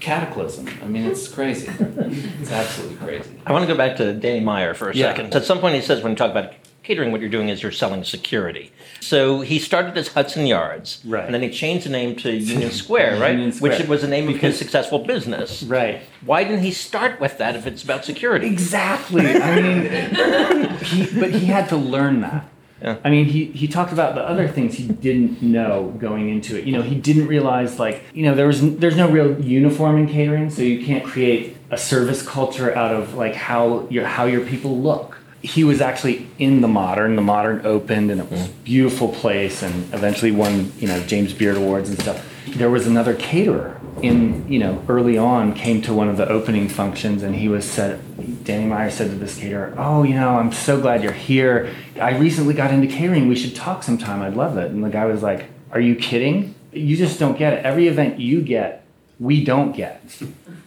cataclysm. 0.00 0.68
I 0.82 0.86
mean, 0.86 1.04
it's 1.04 1.28
crazy. 1.28 1.68
It's 1.78 2.52
absolutely 2.52 2.96
crazy. 2.96 3.30
I 3.46 3.52
want 3.52 3.62
to 3.66 3.72
go 3.72 3.76
back 3.76 3.96
to 3.96 4.12
Danny 4.12 4.40
Meyer 4.40 4.74
for 4.74 4.90
a 4.90 4.94
Yeah. 4.94 5.08
second. 5.14 5.34
At 5.34 5.44
some 5.44 5.58
point, 5.58 5.74
he 5.74 5.80
says 5.80 6.02
when 6.02 6.12
you 6.12 6.16
talk 6.16 6.30
about 6.30 6.52
catering, 6.82 7.10
what 7.10 7.20
you're 7.20 7.30
doing 7.30 7.48
is 7.48 7.62
you're 7.64 7.72
selling 7.72 8.04
security. 8.04 8.70
So 9.00 9.40
he 9.40 9.58
started 9.58 9.98
as 9.98 10.08
Hudson 10.08 10.46
Yards, 10.46 11.00
Right. 11.04 11.24
and 11.24 11.34
then 11.34 11.42
he 11.42 11.50
changed 11.50 11.84
the 11.86 11.90
name 11.90 12.14
to 12.16 12.30
Union 12.32 12.70
Square, 12.70 13.16
right? 13.20 13.32
Union 13.32 13.50
Square. 13.52 13.78
Which 13.78 13.88
was 13.88 14.02
the 14.02 14.08
name 14.08 14.28
of 14.28 14.36
his 14.36 14.56
successful 14.56 15.00
business. 15.00 15.64
right. 15.64 16.02
Why 16.24 16.44
didn't 16.44 16.62
he 16.62 16.70
start 16.70 17.20
with 17.20 17.38
that 17.38 17.56
if 17.56 17.66
it's 17.66 17.82
about 17.82 18.04
security? 18.04 18.46
Exactly. 18.46 19.26
I 19.26 19.60
mean, 19.60 20.70
he, 20.84 21.20
but 21.20 21.30
he 21.30 21.46
had 21.46 21.68
to 21.70 21.76
learn 21.76 22.20
that. 22.20 22.48
Yeah. 22.80 22.98
I 23.04 23.10
mean, 23.10 23.24
he, 23.24 23.46
he 23.46 23.68
talked 23.68 23.92
about 23.92 24.14
the 24.14 24.22
other 24.22 24.48
things 24.48 24.74
he 24.74 24.86
didn't 24.86 25.40
know 25.40 25.94
going 25.98 26.28
into 26.28 26.58
it. 26.58 26.64
You 26.64 26.72
know, 26.72 26.82
he 26.82 26.94
didn't 26.94 27.26
realize 27.26 27.78
like 27.78 28.02
you 28.12 28.24
know 28.24 28.34
there 28.34 28.46
was 28.46 28.76
there's 28.76 28.96
no 28.96 29.08
real 29.08 29.40
uniform 29.40 29.96
in 29.96 30.08
catering, 30.08 30.50
so 30.50 30.62
you 30.62 30.84
can't 30.84 31.04
create 31.04 31.56
a 31.70 31.78
service 31.78 32.22
culture 32.26 32.74
out 32.74 32.94
of 32.94 33.14
like 33.14 33.34
how 33.34 33.86
your 33.88 34.06
how 34.06 34.26
your 34.26 34.44
people 34.44 34.78
look. 34.78 35.18
He 35.42 35.64
was 35.64 35.80
actually 35.80 36.28
in 36.38 36.60
the 36.60 36.68
modern. 36.68 37.16
The 37.16 37.22
modern 37.22 37.64
opened, 37.64 38.10
and 38.10 38.20
it 38.20 38.30
was 38.30 38.46
a 38.46 38.52
beautiful 38.64 39.08
place, 39.08 39.62
and 39.62 39.94
eventually 39.94 40.32
won 40.32 40.72
you 40.78 40.88
know 40.88 41.00
James 41.04 41.32
Beard 41.32 41.56
awards 41.56 41.88
and 41.88 41.98
stuff. 41.98 42.26
There 42.48 42.70
was 42.70 42.86
another 42.86 43.14
caterer 43.14 43.80
in 44.02 44.46
you 44.52 44.58
know 44.58 44.84
early 44.86 45.16
on 45.16 45.54
came 45.54 45.80
to 45.82 45.94
one 45.94 46.08
of 46.08 46.18
the 46.18 46.28
opening 46.28 46.68
functions, 46.68 47.22
and 47.22 47.36
he 47.36 47.48
was 47.48 47.64
said. 47.64 48.02
Danny 48.46 48.64
Meyer 48.64 48.90
said 48.90 49.10
to 49.10 49.16
this 49.16 49.36
caterer, 49.38 49.74
"Oh, 49.76 50.04
you 50.04 50.14
know, 50.14 50.38
I'm 50.38 50.52
so 50.52 50.80
glad 50.80 51.02
you're 51.02 51.12
here. 51.12 51.68
I 52.00 52.16
recently 52.16 52.54
got 52.54 52.72
into 52.72 52.86
catering. 52.86 53.26
We 53.28 53.34
should 53.34 53.56
talk 53.56 53.82
sometime. 53.82 54.22
I'd 54.22 54.34
love 54.34 54.56
it." 54.56 54.70
And 54.70 54.82
the 54.84 54.88
guy 54.88 55.04
was 55.04 55.22
like, 55.22 55.46
"Are 55.72 55.80
you 55.80 55.96
kidding? 55.96 56.54
You 56.72 56.96
just 56.96 57.18
don't 57.18 57.36
get 57.36 57.54
it. 57.54 57.64
Every 57.64 57.88
event 57.88 58.20
you 58.20 58.40
get, 58.40 58.84
we 59.18 59.44
don't 59.44 59.72
get, 59.74 60.00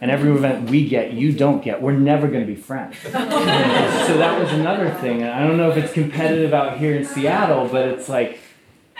and 0.00 0.10
every 0.10 0.30
event 0.30 0.68
we 0.68 0.86
get, 0.86 1.14
you 1.14 1.32
don't 1.32 1.64
get. 1.64 1.80
We're 1.80 1.92
never 1.92 2.28
going 2.28 2.46
to 2.46 2.46
be 2.46 2.60
friends." 2.60 2.96
so 3.02 3.10
that 3.10 4.38
was 4.38 4.52
another 4.52 4.90
thing. 5.00 5.24
I 5.24 5.46
don't 5.46 5.56
know 5.56 5.70
if 5.70 5.78
it's 5.78 5.92
competitive 5.92 6.52
out 6.52 6.76
here 6.76 6.94
in 6.94 7.06
Seattle, 7.06 7.66
but 7.66 7.88
it's 7.88 8.08
like, 8.08 8.38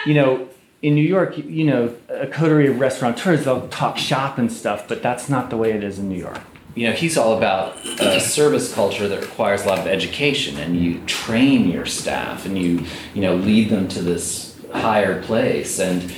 you 0.05 0.15
know. 0.15 0.49
In 0.83 0.95
New 0.95 1.07
York, 1.07 1.37
you 1.37 1.65
know, 1.65 1.95
a 2.09 2.27
coterie 2.27 2.67
of 2.67 2.81
restaurateurs, 2.81 3.45
they'll 3.45 3.69
talk 3.69 3.99
shop 3.99 4.39
and 4.39 4.51
stuff, 4.51 4.89
but 4.89 5.03
that's 5.03 5.29
not 5.29 5.51
the 5.51 5.59
way 5.59 5.73
it 5.73 5.85
is 5.85 5.99
in 5.99 6.09
New 6.09 6.17
York. 6.17 6.41
You 6.75 6.87
know, 6.87 6.93
he's 6.93 7.17
all 7.17 7.37
about 7.37 7.77
a 8.01 8.21
service 8.21 8.73
culture 8.73 9.09
that 9.09 9.21
requires 9.21 9.65
a 9.65 9.69
lot 9.69 9.79
of 9.79 9.87
education, 9.87 10.57
and 10.59 10.79
you 10.79 11.01
train 11.07 11.69
your 11.69 11.87
staff, 11.87 12.47
and 12.47 12.57
you 12.57 12.85
you 13.15 13.23
know 13.23 13.35
lead 13.35 13.71
them 13.71 13.89
to 13.89 14.03
this 14.03 14.59
higher 14.73 15.23
place. 15.23 15.81
And 15.81 16.13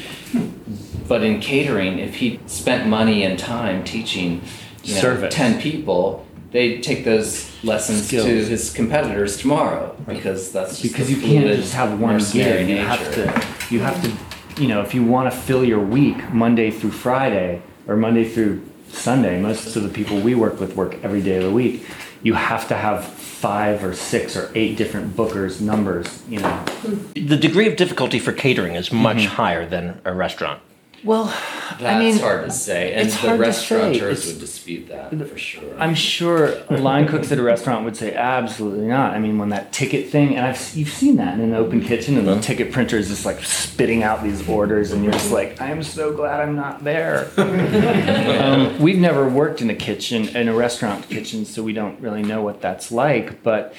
but 1.08 1.22
in 1.22 1.40
catering, 1.40 1.98
if 1.98 2.16
he 2.16 2.40
spent 2.46 2.88
money 2.88 3.24
and 3.24 3.38
time 3.38 3.84
teaching, 3.84 4.42
you 4.84 5.00
know, 5.00 5.28
ten 5.30 5.60
people, 5.60 6.26
they 6.50 6.80
take 6.80 7.04
those 7.04 7.50
lessons 7.64 8.06
Skills. 8.06 8.26
to 8.26 8.44
his 8.44 8.72
competitors 8.72 9.38
tomorrow 9.38 9.96
because 10.06 10.52
that's 10.52 10.80
just 10.80 10.92
because 10.92 11.10
you 11.10 11.20
can't 11.20 11.46
just 11.46 11.72
have 11.72 11.98
one 11.98 12.18
gig. 12.18 12.68
You 12.68 12.74
nature. 12.76 12.86
have 12.86 13.14
to, 13.14 13.74
you 13.74 13.80
have 13.80 14.02
to, 14.02 14.62
you 14.62 14.68
know, 14.68 14.82
if 14.82 14.94
you 14.94 15.02
want 15.02 15.32
to 15.32 15.36
fill 15.36 15.64
your 15.64 15.80
week 15.80 16.30
Monday 16.30 16.70
through 16.70 16.92
Friday 16.92 17.62
or 17.86 17.96
Monday 17.96 18.28
through 18.28 18.62
Sunday, 18.92 19.40
most 19.40 19.74
of 19.74 19.82
the 19.82 19.88
people 19.88 20.20
we 20.20 20.34
work 20.34 20.60
with 20.60 20.76
work 20.76 20.96
every 21.02 21.22
day 21.22 21.36
of 21.38 21.42
the 21.44 21.50
week. 21.50 21.84
You 22.22 22.34
have 22.34 22.68
to 22.68 22.76
have 22.76 23.04
five 23.04 23.82
or 23.82 23.94
six 23.94 24.36
or 24.36 24.50
eight 24.54 24.76
different 24.76 25.16
bookers 25.16 25.60
numbers. 25.60 26.22
You 26.28 26.40
know. 26.40 26.64
The 27.14 27.36
degree 27.36 27.66
of 27.66 27.76
difficulty 27.76 28.18
for 28.20 28.32
catering 28.32 28.74
is 28.76 28.92
much 28.92 29.16
Mm-hmm. 29.16 29.34
higher 29.34 29.66
than 29.66 30.00
a 30.04 30.12
restaurant. 30.12 30.60
Well, 31.04 31.24
That's 31.24 31.82
I 31.82 31.98
mean, 31.98 32.18
hard 32.18 32.44
to 32.44 32.50
say, 32.52 32.94
and 32.94 33.10
the 33.10 33.14
hard 33.16 33.40
to 33.40 33.52
say. 33.52 33.76
restaurateurs 33.76 34.26
would 34.26 34.38
dispute 34.38 34.88
that 34.88 35.10
for 35.28 35.36
sure. 35.36 35.74
I'm 35.78 35.94
sure 35.96 36.62
line 36.70 37.08
cooks 37.08 37.32
at 37.32 37.38
a 37.38 37.42
restaurant 37.42 37.84
would 37.84 37.96
say 37.96 38.14
absolutely 38.14 38.86
not. 38.86 39.12
I 39.14 39.18
mean, 39.18 39.36
when 39.38 39.48
that 39.48 39.72
ticket 39.72 40.10
thing, 40.10 40.36
and 40.36 40.46
I've 40.46 40.76
you've 40.76 40.90
seen 40.90 41.16
that 41.16 41.34
in 41.34 41.40
an 41.40 41.54
open 41.54 41.82
kitchen, 41.82 42.16
and 42.18 42.28
the 42.28 42.40
ticket 42.40 42.70
printer 42.72 42.96
is 42.98 43.08
just 43.08 43.26
like 43.26 43.42
spitting 43.44 44.04
out 44.04 44.22
these 44.22 44.48
orders, 44.48 44.92
and 44.92 45.02
you're 45.02 45.12
just 45.12 45.32
like, 45.32 45.60
I'm 45.60 45.82
so 45.82 46.12
glad 46.14 46.40
I'm 46.40 46.54
not 46.54 46.84
there. 46.84 47.28
um, 47.36 48.78
we've 48.80 48.98
never 48.98 49.28
worked 49.28 49.60
in 49.60 49.70
a 49.70 49.74
kitchen, 49.74 50.28
in 50.36 50.48
a 50.48 50.54
restaurant 50.54 51.08
kitchen, 51.08 51.44
so 51.44 51.62
we 51.62 51.72
don't 51.72 52.00
really 52.00 52.22
know 52.22 52.42
what 52.42 52.60
that's 52.60 52.92
like. 52.92 53.42
But 53.42 53.74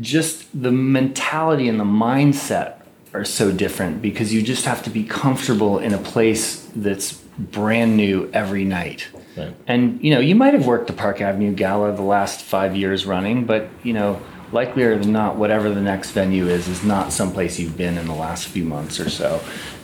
just 0.00 0.46
the 0.60 0.72
mentality 0.72 1.68
and 1.68 1.80
the 1.80 1.84
mindset 1.84 2.80
are 3.14 3.24
so 3.24 3.50
different 3.50 4.02
because 4.02 4.32
you 4.32 4.42
just 4.42 4.64
have 4.64 4.82
to 4.82 4.90
be 4.90 5.04
comfortable 5.04 5.78
in 5.78 5.94
a 5.94 5.98
place 5.98 6.68
that's 6.76 7.14
brand 7.38 7.96
new 7.96 8.30
every 8.32 8.64
night 8.64 9.08
Right. 9.36 9.54
And 9.66 10.02
you 10.02 10.10
know, 10.14 10.20
you 10.20 10.34
might 10.34 10.54
have 10.54 10.66
worked 10.66 10.86
the 10.86 10.92
Park 10.92 11.20
Avenue 11.20 11.52
Gala 11.52 11.92
the 11.94 12.02
last 12.02 12.42
five 12.42 12.74
years 12.74 13.06
running, 13.06 13.44
but 13.44 13.68
you 13.82 13.92
know, 13.92 14.20
likelier 14.52 14.98
than 14.98 15.12
not, 15.12 15.36
whatever 15.36 15.70
the 15.70 15.80
next 15.80 16.12
venue 16.12 16.46
is, 16.46 16.68
is 16.68 16.82
not 16.82 17.12
someplace 17.12 17.58
you've 17.58 17.76
been 17.76 17.98
in 17.98 18.06
the 18.06 18.14
last 18.14 18.48
few 18.48 18.64
months 18.64 18.98
or 18.98 19.10
so. 19.10 19.40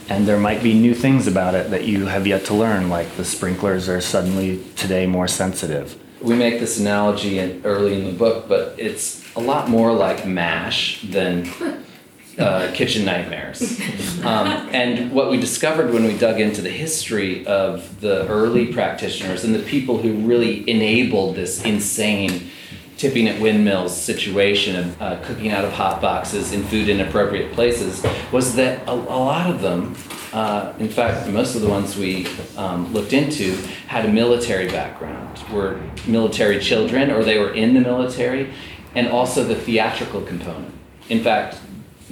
And 0.08 0.26
there 0.26 0.38
might 0.38 0.62
be 0.62 0.74
new 0.74 0.94
things 0.94 1.26
about 1.26 1.54
it 1.54 1.70
that 1.70 1.84
you 1.84 2.06
have 2.06 2.26
yet 2.26 2.44
to 2.46 2.54
learn, 2.54 2.88
like 2.88 3.16
the 3.16 3.24
sprinklers 3.24 3.88
are 3.88 4.00
suddenly 4.00 4.62
today 4.76 5.06
more 5.06 5.28
sensitive. 5.28 5.98
We 6.20 6.34
make 6.34 6.60
this 6.60 6.78
analogy 6.78 7.38
in, 7.38 7.62
early 7.64 8.00
in 8.00 8.04
the 8.06 8.12
book, 8.12 8.48
but 8.48 8.74
it's 8.78 9.24
a 9.36 9.40
lot 9.40 9.68
more 9.68 9.92
like 9.92 10.26
MASH 10.26 11.02
than 11.02 11.48
uh, 12.38 12.70
kitchen 12.72 13.04
nightmares. 13.04 13.80
Um, 14.22 14.46
and 14.72 15.12
what 15.12 15.30
we 15.30 15.38
discovered 15.38 15.92
when 15.92 16.04
we 16.04 16.16
dug 16.16 16.40
into 16.40 16.62
the 16.62 16.70
history 16.70 17.44
of 17.46 18.00
the 18.00 18.26
early 18.28 18.72
practitioners 18.72 19.44
and 19.44 19.54
the 19.54 19.62
people 19.62 19.98
who 19.98 20.14
really 20.14 20.68
enabled 20.70 21.36
this 21.36 21.64
insane 21.64 22.50
tipping 22.96 23.26
at 23.26 23.40
windmills 23.40 24.00
situation 24.00 24.76
of 24.76 25.02
uh, 25.02 25.20
cooking 25.24 25.50
out 25.50 25.64
of 25.64 25.72
hot 25.72 26.00
boxes 26.00 26.52
in 26.52 26.62
food 26.64 26.88
inappropriate 26.88 27.52
places 27.52 28.06
was 28.30 28.54
that 28.54 28.86
a, 28.86 28.92
a 28.92 28.92
lot 28.92 29.50
of 29.50 29.60
them, 29.60 29.96
uh, 30.32 30.72
in 30.78 30.88
fact, 30.88 31.28
most 31.28 31.56
of 31.56 31.62
the 31.62 31.68
ones 31.68 31.96
we 31.96 32.28
um, 32.56 32.92
looked 32.92 33.12
into 33.12 33.56
had 33.88 34.04
a 34.04 34.08
military 34.08 34.68
background, 34.68 35.36
were 35.52 35.80
military 36.06 36.60
children 36.60 37.10
or 37.10 37.24
they 37.24 37.38
were 37.38 37.52
in 37.52 37.74
the 37.74 37.80
military, 37.80 38.52
and 38.94 39.08
also 39.08 39.42
the 39.42 39.56
theatrical 39.56 40.22
component. 40.22 40.72
In 41.08 41.24
fact, 41.24 41.58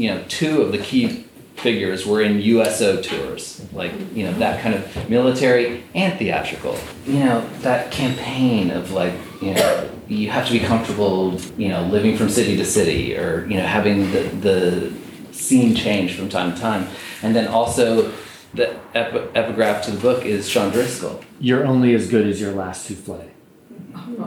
you 0.01 0.09
know, 0.09 0.25
two 0.29 0.63
of 0.63 0.73
the 0.73 0.79
key 0.79 1.25
figures 1.57 2.07
were 2.07 2.23
in 2.23 2.41
USO 2.41 3.03
tours, 3.03 3.65
like 3.75 3.93
you 4.15 4.25
know 4.25 4.33
that 4.39 4.63
kind 4.63 4.75
of 4.75 5.11
military 5.11 5.85
and 5.95 6.19
theatrical. 6.19 6.77
You 7.07 7.21
know 7.25 7.47
that 7.61 7.91
campaign 7.91 8.71
of 8.71 8.93
like 8.93 9.13
you 9.43 9.55
know 9.55 9.91
you 10.09 10.31
have 10.31 10.47
to 10.47 10.53
be 10.53 10.61
comfortable, 10.61 11.39
you 11.59 11.69
know, 11.69 11.83
living 11.85 12.17
from 12.17 12.31
city 12.31 12.57
to 12.57 12.65
city, 12.65 13.17
or 13.17 13.47
you 13.47 13.57
know 13.57 13.67
having 13.67 14.11
the 14.11 14.23
the 14.41 14.93
scene 15.33 15.75
change 15.75 16.15
from 16.15 16.29
time 16.29 16.55
to 16.55 16.61
time, 16.61 16.89
and 17.23 17.37
then 17.37 17.47
also 17.47 18.11
the 18.55 18.75
epi- 18.95 19.29
epigraph 19.35 19.85
to 19.85 19.91
the 19.91 20.01
book 20.01 20.25
is 20.25 20.49
Sean 20.49 20.73
Driscoll, 20.73 21.23
You're 21.39 21.65
only 21.65 21.95
as 21.95 22.09
good 22.09 22.27
as 22.27 22.41
your 22.41 22.53
last 22.53 22.87
souffle. 22.87 23.31
Oh, 23.95 24.25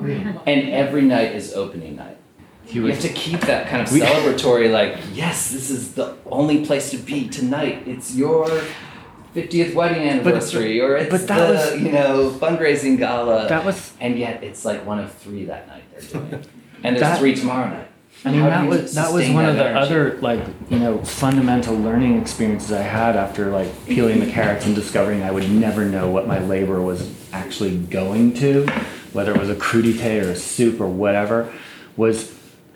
and 0.48 0.70
every 0.70 1.02
night 1.02 1.36
is 1.36 1.54
opening 1.54 1.96
night. 1.98 2.18
He 2.66 2.76
You 2.80 2.84
was 2.84 2.94
have 2.96 3.04
to 3.04 3.10
keep 3.14 3.42
that 3.42 3.68
kind 3.70 3.82
of 3.86 3.92
We- 3.92 4.00
celebratory, 4.02 4.72
like, 4.72 4.98
yes, 5.14 5.52
this 5.52 5.70
is 5.70 5.94
the 5.94 6.16
only 6.26 6.66
place 6.66 6.90
to 6.92 6.98
be 6.98 7.28
tonight. 7.28 7.84
It's 7.86 8.16
your 8.16 8.48
50th 9.36 9.74
wedding 9.74 10.08
anniversary, 10.08 10.80
or 10.80 10.96
it's 10.96 11.10
but 11.10 11.28
that 11.28 11.48
the, 11.48 11.54
was- 11.54 11.82
you 11.82 11.92
know, 11.92 12.30
fundraising 12.40 12.98
gala. 12.98 13.48
that 13.50 13.66
was 13.66 13.92
and 14.00 14.18
yet 14.18 14.44
it's 14.44 14.64
like 14.66 14.86
one 14.86 15.00
of 15.00 15.12
three 15.14 15.46
that 15.46 15.68
night 15.68 15.84
they're 15.92 16.22
doing. 16.22 16.46
and 16.84 16.96
there's 16.96 17.00
That- 17.02 17.20
three 17.20 17.36
tomorrow 17.36 17.70
night. 17.70 17.88
I 18.26 18.32
mean, 18.32 18.42
that 18.42 18.70
was 18.70 18.94
that 18.94 19.12
was 19.12 19.28
one 19.30 19.44
that 19.44 19.50
of 19.50 19.56
the 19.58 19.66
energy? 19.66 19.86
other 19.86 20.18
like 20.22 20.40
you 20.70 20.80
know 20.80 21.00
fundamental 21.00 21.76
learning 21.76 22.22
experiences 22.22 22.72
I 22.72 22.82
had 22.84 23.18
after 23.18 23.50
like 23.50 23.68
peeling 23.88 24.20
the 24.22 24.28
carrots 24.32 24.66
and 24.66 24.74
discovering 24.74 25.24
I 25.24 25.32
would 25.32 25.50
never 25.52 25.84
know 25.84 26.10
what 26.10 26.26
my 26.28 26.40
labor 26.40 26.80
was 26.82 27.12
actually 27.34 27.76
going 27.78 28.34
to, 28.36 28.66
whether 29.12 29.34
it 29.34 29.40
was 29.40 29.50
a 29.50 29.56
crudité 29.56 30.24
or 30.24 30.30
a 30.30 30.36
soup 30.38 30.80
or 30.80 30.88
whatever, 30.88 31.52
was 31.98 32.34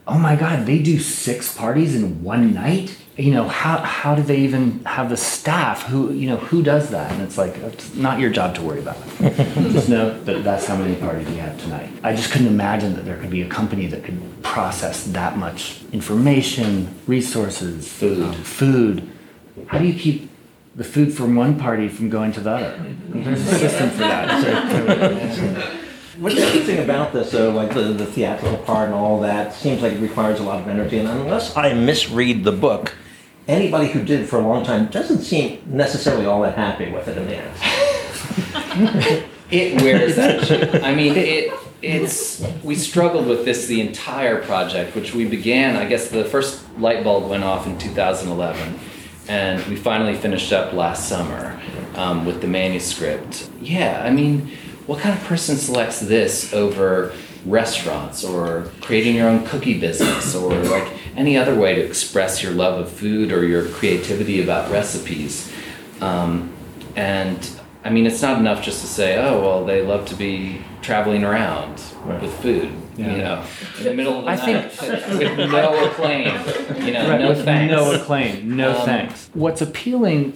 oh 0.08 0.18
my 0.18 0.36
god, 0.36 0.66
they 0.66 0.80
do 0.80 1.00
six 1.00 1.54
parties 1.56 1.96
in 1.96 2.24
one 2.24 2.54
night. 2.54 2.98
You 3.18 3.34
know 3.34 3.48
how 3.48 3.78
how 3.80 4.14
do 4.14 4.22
they 4.22 4.38
even 4.42 4.84
have 4.86 5.10
the 5.10 5.18
staff? 5.18 5.84
Who 5.88 6.14
you 6.14 6.30
know 6.30 6.38
who 6.38 6.62
does 6.62 6.90
that? 6.92 7.12
And 7.12 7.22
it's 7.24 7.38
like 7.38 7.56
it's 7.58 7.96
not 7.96 8.20
your 8.20 8.30
job 8.30 8.54
to 8.56 8.62
worry 8.62 8.80
about. 8.80 8.98
just 9.20 9.90
know 9.90 10.20
that 10.26 10.44
that's 10.44 10.68
how 10.68 10.76
many 10.78 10.96
parties 10.96 11.28
we 11.28 11.38
have 11.38 11.60
tonight. 11.60 11.90
I 12.04 12.16
just 12.16 12.32
couldn't 12.32 12.48
imagine 12.48 12.94
that 12.96 13.06
there 13.06 13.18
could 13.18 13.32
be 13.32 13.42
a 13.42 13.50
company 13.50 13.88
that 13.88 14.04
could 14.04 14.20
process 14.44 15.04
that 15.06 15.36
much 15.38 15.82
information, 15.92 16.94
resources, 17.08 17.88
Food. 17.92 18.22
um, 18.24 18.34
food. 18.44 19.10
How 19.66 19.80
do 19.80 19.88
you 19.88 20.00
keep 20.00 20.30
the 20.76 20.84
food 20.84 21.12
from 21.12 21.36
one 21.36 21.58
party 21.60 21.88
from 21.90 22.10
going 22.10 22.32
to 22.34 22.40
the 22.40 22.52
other? 22.52 22.86
There's 23.10 23.42
a 23.48 23.56
system 23.58 23.90
for 23.90 23.98
that. 23.98 25.84
What's 26.20 26.36
interesting 26.36 26.80
about 26.80 27.14
this, 27.14 27.32
though, 27.32 27.52
like 27.52 27.74
the, 27.74 27.94
the 27.94 28.06
theatrical 28.06 28.58
part 28.60 28.86
and 28.86 28.96
all 28.96 29.22
that, 29.22 29.54
seems 29.54 29.82
like 29.82 29.94
it 29.94 30.00
requires 30.00 30.40
a 30.40 30.44
lot 30.44 30.60
of 30.60 30.68
energy. 30.68 30.98
And 30.98 31.08
unless 31.08 31.56
I 31.56 31.74
misread 31.74 32.44
the 32.44 32.52
book, 32.52 32.96
anybody 33.48 33.88
who 33.88 34.04
did 34.04 34.28
for 34.28 34.40
a 34.40 34.48
long 34.48 34.66
time 34.66 34.88
doesn't 34.88 35.20
seem 35.20 35.62
necessarily 35.68 36.26
all 36.26 36.42
that 36.42 36.56
happy 36.56 36.92
with 36.92 37.08
it 37.08 37.18
in 37.18 37.28
the 37.28 37.38
end. 37.38 39.26
It 39.50 39.82
wears 39.82 40.18
at 40.18 40.50
you. 40.50 40.82
I 40.82 40.94
mean, 40.94 41.16
it. 41.16 41.54
It's 41.82 42.44
we 42.64 42.76
struggled 42.76 43.28
with 43.28 43.46
this 43.46 43.68
the 43.68 43.80
entire 43.80 44.44
project, 44.44 44.96
which 44.96 45.14
we 45.14 45.26
began. 45.26 45.76
I 45.76 45.86
guess 45.86 46.10
the 46.10 46.26
first 46.26 46.66
light 46.80 47.04
bulb 47.04 47.30
went 47.30 47.44
off 47.44 47.68
in 47.68 47.78
2011, 47.78 48.80
and 49.30 49.64
we 49.68 49.76
finally 49.76 50.16
finished 50.16 50.52
up 50.52 50.74
last 50.74 51.08
summer 51.08 51.58
um, 51.96 52.26
with 52.26 52.42
the 52.42 52.48
manuscript. 52.48 53.50
Yeah, 53.62 54.02
I 54.04 54.10
mean, 54.10 54.52
what 54.88 55.00
kind 55.00 55.18
of 55.18 55.24
person 55.26 55.56
selects 55.58 56.00
this 56.00 56.54
over 56.54 57.14
restaurants 57.46 58.24
or 58.24 58.70
creating 58.82 59.16
your 59.16 59.30
own 59.30 59.46
cookie 59.46 59.80
business 59.80 60.34
or 60.36 60.54
like 60.66 60.88
any 61.16 61.38
other 61.38 61.56
way 61.56 61.76
to 61.76 61.82
express 61.82 62.42
your 62.44 62.52
love 62.54 62.80
of 62.80 62.92
food 62.92 63.32
or 63.32 63.46
your 63.46 63.68
creativity 63.70 64.42
about 64.42 64.72
recipes? 64.72 65.52
Um, 66.02 66.52
and 66.96 67.38
I 67.84 67.90
mean, 67.90 68.06
it's 68.06 68.22
not 68.22 68.40
enough 68.40 68.64
just 68.64 68.82
to 68.82 68.88
say, 68.88 69.18
oh, 69.18 69.42
well, 69.42 69.66
they 69.66 69.82
love 69.86 70.06
to 70.08 70.16
be 70.16 70.62
traveling 70.82 71.24
around 71.24 71.82
Right. 72.04 72.22
with 72.22 72.34
food, 72.42 72.70
Yeah. 72.98 73.12
you 73.12 73.18
know, 73.18 73.44
in 73.80 73.84
the 73.86 73.94
middle 73.94 74.20
of 74.20 74.26
the 74.26 74.32
I 74.32 74.36
night 74.36 74.72
think- 74.72 75.20
with 75.20 75.52
no 75.52 75.86
acclaim, 75.86 76.26
you 76.86 76.94
know, 76.94 77.10
Right, 77.10 77.20
no 77.22 77.30
with 77.30 77.46
thanks. 77.46 77.72
No 77.72 77.92
acclaim, 77.94 78.56
no 78.58 78.78
Um, 78.80 78.86
thanks. 78.86 79.30
What's 79.34 79.62
appealing 79.62 80.34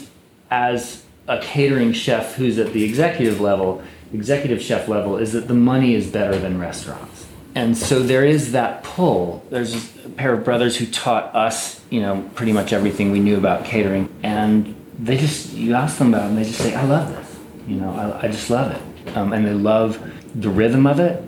as 0.50 1.04
a 1.28 1.40
catering 1.40 1.94
chef 1.94 2.36
who's 2.36 2.58
at 2.58 2.74
the 2.74 2.84
executive 2.84 3.40
level, 3.40 3.84
executive 4.14 4.62
chef 4.62 4.88
level, 4.88 5.18
is 5.18 5.34
that 5.34 5.48
the 5.48 5.54
money 5.54 5.96
is 5.96 6.08
better 6.08 6.38
than 6.38 6.60
restaurants. 6.60 7.28
And 7.54 7.78
so 7.78 8.00
there 8.00 8.26
is 8.26 8.54
that 8.54 8.84
pull. 8.84 9.44
There's 9.50 9.76
a 10.06 10.10
pair 10.10 10.34
of 10.34 10.44
brothers 10.44 10.78
who 10.78 10.86
taught 10.86 11.36
us, 11.36 11.82
you 11.90 12.00
know, 12.00 12.30
pretty 12.34 12.54
much 12.54 12.72
everything 12.72 13.12
we 13.12 13.20
knew 13.20 13.38
about 13.38 13.66
catering. 13.66 14.10
And 14.24 14.76
they 14.98 15.18
just, 15.18 15.54
you 15.54 15.74
ask 15.74 15.98
them 15.98 16.14
about 16.14 16.26
it 16.26 16.30
and 16.30 16.38
they 16.38 16.44
just 16.44 16.60
say, 16.60 16.74
I 16.74 16.86
love 16.86 17.10
this. 17.10 17.40
You 17.68 17.76
know, 17.76 17.94
I, 17.94 18.26
I 18.26 18.28
just 18.28 18.50
love 18.50 18.72
it. 18.72 19.18
Um, 19.18 19.34
and 19.34 19.46
they 19.46 19.54
love 19.54 20.00
the 20.34 20.50
rhythm 20.50 20.88
of 20.88 21.00
it, 21.00 21.22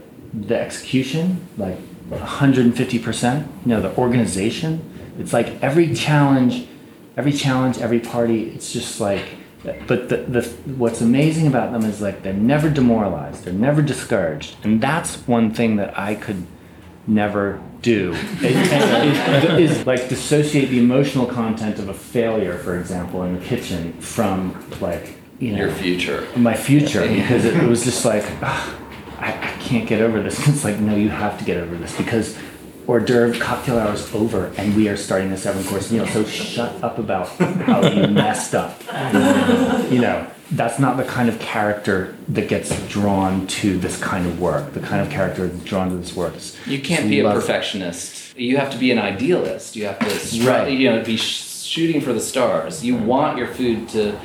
the 0.48 0.58
execution, 0.58 1.46
like 1.58 1.78
150%. 2.10 3.48
You 3.66 3.70
know, 3.70 3.82
the 3.82 3.96
organization. 3.98 4.90
It's 5.20 5.34
like 5.34 5.62
every 5.62 5.94
challenge, 5.94 6.68
every 7.18 7.34
challenge, 7.34 7.80
every 7.80 8.00
party, 8.00 8.50
it's 8.50 8.72
just 8.72 9.02
like, 9.02 9.26
but 9.88 10.10
the, 10.10 10.18
the 10.18 10.42
what's 10.76 11.02
amazing 11.02 11.48
about 11.48 11.72
them 11.72 11.84
is 11.86 12.02
like 12.02 12.22
they're 12.24 12.34
never 12.34 12.70
demoralized, 12.70 13.46
they're 13.46 13.54
never 13.54 13.82
discouraged. 13.82 14.58
And 14.64 14.82
that's 14.82 15.16
one 15.28 15.54
thing 15.54 15.78
that 15.78 15.98
I 15.98 16.16
could 16.16 16.46
never 17.08 17.62
do. 17.82 18.14
It- 18.42 19.60
is, 19.60 19.72
is 19.72 19.86
like 19.88 20.10
dissociate 20.10 20.70
the 20.70 20.80
emotional 20.80 21.26
content 21.26 21.80
of 21.80 21.90
a 21.90 21.94
failure, 21.94 22.58
for 22.58 22.78
example, 22.80 23.24
in 23.24 23.38
the 23.40 23.46
kitchen 23.46 23.94
from 24.02 24.66
like, 24.82 25.16
you 25.40 25.52
know, 25.52 25.60
Your 25.66 25.72
future. 25.72 26.28
my 26.36 26.54
future 26.56 27.08
because 27.08 27.46
it, 27.46 27.62
was 27.64 27.84
just 27.84 28.06
like 28.06 28.24
"Ugh, 28.42 28.76
I, 29.20 29.30
I 29.34 29.58
can't 29.62 29.88
get 29.88 30.02
over 30.02 30.22
this. 30.22 30.40
It's 30.48 30.64
like 30.64 30.80
no, 30.80 30.96
you 30.96 31.10
have 31.10 31.38
to 31.40 31.46
get 31.46 31.58
over 31.58 31.76
this 31.76 31.96
because 31.98 32.38
hors 32.88 33.00
d'oeuvre 33.00 33.38
cocktail 33.40 33.80
hour 33.80 33.94
is 33.94 34.14
over 34.14 34.52
and 34.58 34.76
we 34.76 34.88
are 34.90 34.98
starting 34.98 35.32
a 35.32 35.38
seven 35.38 35.64
course 35.66 35.92
meal. 35.92 36.06
So 36.08 36.24
shut 36.26 36.84
up 36.84 36.98
about 37.00 37.28
how 37.30 37.88
you 37.88 38.08
messed 38.24 38.54
up. 38.56 38.82
You 39.92 40.02
know 40.02 40.28
that's 40.52 40.78
not 40.78 40.98
the 40.98 41.04
kind 41.04 41.30
of 41.30 41.40
character 41.40 42.16
that 42.30 42.48
gets 42.48 42.70
drawn 42.88 43.48
to 43.48 43.78
this 43.80 43.98
kind 44.00 44.28
of 44.28 44.40
work. 44.40 44.74
The 44.74 44.82
kind 44.82 45.02
of 45.02 45.10
character 45.12 45.48
that's 45.48 45.64
drawn 45.64 45.90
to 45.90 45.96
this 45.96 46.16
work. 46.16 46.36
is- 46.36 46.56
You 46.68 46.80
can't 46.80 47.10
be 47.10 47.22
a 47.22 47.24
love- 47.24 47.36
perfectionist. 47.36 48.38
You 48.38 48.58
have 48.58 48.70
to 48.72 48.78
be 48.78 48.92
an 48.92 49.00
idealist. 49.00 49.76
You 49.76 49.86
have 49.88 49.98
to, 50.00 50.06
stri- 50.06 50.46
Right. 50.48 50.72
you 50.72 50.90
know, 50.92 51.04
be 51.04 51.18
sh- 51.18 51.44
shooting 51.64 52.02
for 52.02 52.14
the 52.14 52.20
stars. 52.20 52.84
You 52.86 52.96
want 52.96 53.38
your 53.38 53.48
food 53.48 53.90
to 53.90 54.16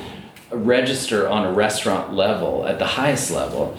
register 0.51 1.27
on 1.27 1.45
a 1.45 1.51
restaurant 1.51 2.13
level 2.13 2.65
at 2.67 2.77
the 2.79 2.85
highest 2.85 3.31
level, 3.31 3.75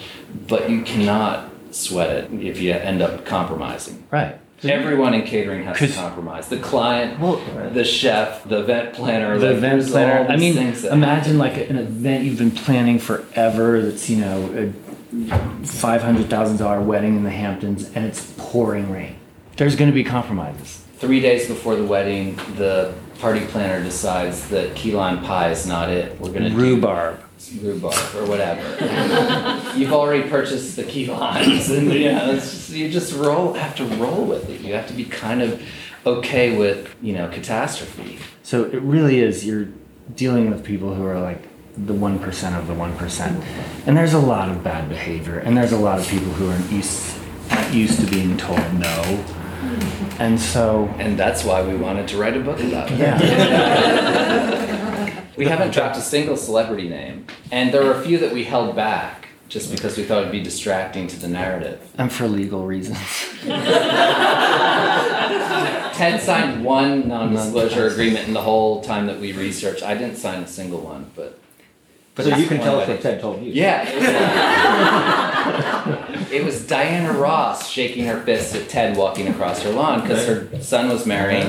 but 0.49 0.69
you 0.71 0.83
cannot 0.83 1.51
sweat 1.73 2.11
it 2.11 2.33
if 2.33 2.61
you 2.61 2.73
end 2.73 3.01
up 3.03 3.25
compromising. 3.25 4.03
Right. 4.11 4.37
Everyone 4.63 5.15
in 5.15 5.23
catering 5.23 5.65
has 5.65 5.79
to 5.79 5.89
compromise. 5.89 6.49
The 6.49 6.59
client, 6.59 7.19
Well, 7.19 7.37
the 7.71 7.85
chef, 7.85 8.45
the 8.45 8.61
event 8.61 8.95
planner, 8.95 9.39
the 9.39 9.47
like, 9.49 9.57
event 9.57 9.89
planner. 9.89 10.31
I 10.31 10.37
mean, 10.37 10.57
imagine 10.57 11.39
like 11.39 11.57
an 11.57 11.77
event 11.77 12.25
you've 12.25 12.39
been 12.39 12.51
planning 12.51 12.99
forever. 12.99 13.81
That's 13.83 14.11
you 14.11 14.19
know 14.19 14.73
a 15.33 15.67
five 15.67 16.03
hundred 16.03 16.29
thousand 16.29 16.59
dollar 16.59 16.81
wedding 16.81 17.17
in 17.17 17.25
the 17.25 17.31
Hamptons, 17.31 17.91
and 17.95 18.05
it's 18.05 18.33
pouring 18.37 18.91
rain. 18.91 19.17
There's 19.57 19.77
going 19.77 19.91
to 19.91 19.95
be 19.95 20.05
compromises. 20.05 20.85
Three 20.99 21.21
days 21.21 21.49
before 21.49 21.77
the 21.77 21.85
wedding, 21.85 22.37
the 22.57 22.95
party 23.21 23.45
planner 23.47 23.83
decides 23.83 24.49
that 24.51 24.75
key 24.75 24.93
lime 24.93 25.23
pie 25.25 25.51
is 25.51 25.67
not 25.67 25.89
it. 25.91 26.19
We're 26.21 26.33
gonna 26.33 26.51
do 26.51 26.57
Rhubarb. 26.57 27.23
Rhubarb 27.59 28.15
or 28.17 28.27
whatever. 28.27 28.63
you've 29.77 29.93
already 29.93 30.29
purchased 30.29 30.77
the 30.77 30.85
key 30.85 31.07
limes, 31.07 31.71
and 31.71 31.93
you 31.93 32.13
know, 32.13 32.35
just, 32.35 32.71
you 32.71 32.91
just 32.91 33.13
roll 33.15 33.55
have 33.55 33.75
to 33.77 33.85
roll 33.85 34.25
with 34.25 34.49
it. 34.49 34.61
You 34.61 34.75
have 34.75 34.87
to 34.89 34.95
be 34.95 35.05
kind 35.05 35.43
of 35.43 35.63
okay 36.07 36.57
with 36.57 36.95
you 37.03 37.13
know 37.13 37.29
catastrophe. 37.29 38.19
So 38.43 38.65
it 38.65 38.81
really 38.83 39.21
is 39.21 39.45
you're 39.47 39.69
dealing 40.15 40.51
with 40.51 40.65
people 40.65 40.95
who 40.95 41.05
are 41.07 41.21
like 41.21 41.43
the 41.77 41.95
one 41.95 42.19
percent 42.19 42.57
of 42.57 42.67
the 42.67 42.75
one 42.75 42.97
percent, 42.97 43.43
and 43.87 43.97
there's 43.97 44.15
a 44.15 44.19
lot 44.19 44.49
of 44.49 44.63
bad 44.63 44.89
behavior, 44.89 45.39
and 45.39 45.57
there's 45.57 45.73
a 45.73 45.79
lot 45.79 45.99
of 45.99 46.07
people 46.09 46.33
who 46.33 46.49
are 46.51 46.61
used 46.75 47.17
not 47.51 47.73
used 47.75 48.01
to 48.01 48.07
being 48.07 48.37
told 48.37 48.59
no, 48.75 49.25
and 50.19 50.39
so 50.41 50.87
And 50.99 51.19
that's 51.19 51.45
why 51.45 51.63
we 51.63 51.77
wanted 51.77 52.09
to 52.09 52.17
write 52.19 52.37
a 52.37 52.41
book 52.41 52.61
about 52.61 52.91
it. 52.91 52.99
yeah. 52.99 54.67
We 55.41 55.47
haven't 55.47 55.73
dropped 55.73 55.97
a 55.97 56.03
single 56.03 56.37
celebrity 56.37 56.87
name, 56.91 57.25
and 57.51 57.73
there 57.73 57.83
were 57.83 57.93
a 57.93 58.03
few 58.03 58.19
that 58.19 58.31
we 58.31 58.45
held 58.45 58.77
back 58.77 59.29
just 59.49 59.71
because 59.71 59.97
we 59.97 60.05
thought 60.05 60.19
it'd 60.19 60.31
be 60.33 60.43
distracting 60.43 61.07
to 61.07 61.19
the 61.19 61.29
narrative. 61.29 61.81
and 61.97 62.13
for 62.13 62.29
legal 62.29 62.67
reasons. 62.67 62.99
Ted 65.97 66.21
signed 66.21 66.63
one 66.63 67.09
non-disclosure 67.09 67.87
agreement 67.87 68.29
in 68.29 68.35
the 68.35 68.43
whole 68.43 68.83
time 68.83 69.07
that 69.07 69.19
we 69.19 69.33
researched. 69.33 69.83
I 69.83 69.95
didn't 69.95 70.17
sign 70.17 70.43
a 70.43 70.47
single 70.47 70.81
one, 70.81 71.11
but 71.17 71.39
So 72.19 72.37
you 72.37 72.47
can 72.47 72.59
tell 72.59 72.79
us 72.79 72.87
what 72.87 73.01
Ted 73.01 73.23
told 73.23 73.43
you. 73.43 73.51
yeah, 73.53 73.87
it 76.31 76.45
was, 76.45 76.67
Diana 76.67 77.13
Ross 77.13 77.69
shaking 77.69 78.07
her 78.07 78.21
fist 78.23 78.55
at 78.55 78.69
Ted 78.69 78.97
walking 78.97 79.29
across 79.29 79.63
her 79.63 79.71
lawn 79.71 80.03
because 80.03 80.27
her 80.27 80.61
son 80.63 80.89
was 80.89 81.07
marrying 81.07 81.47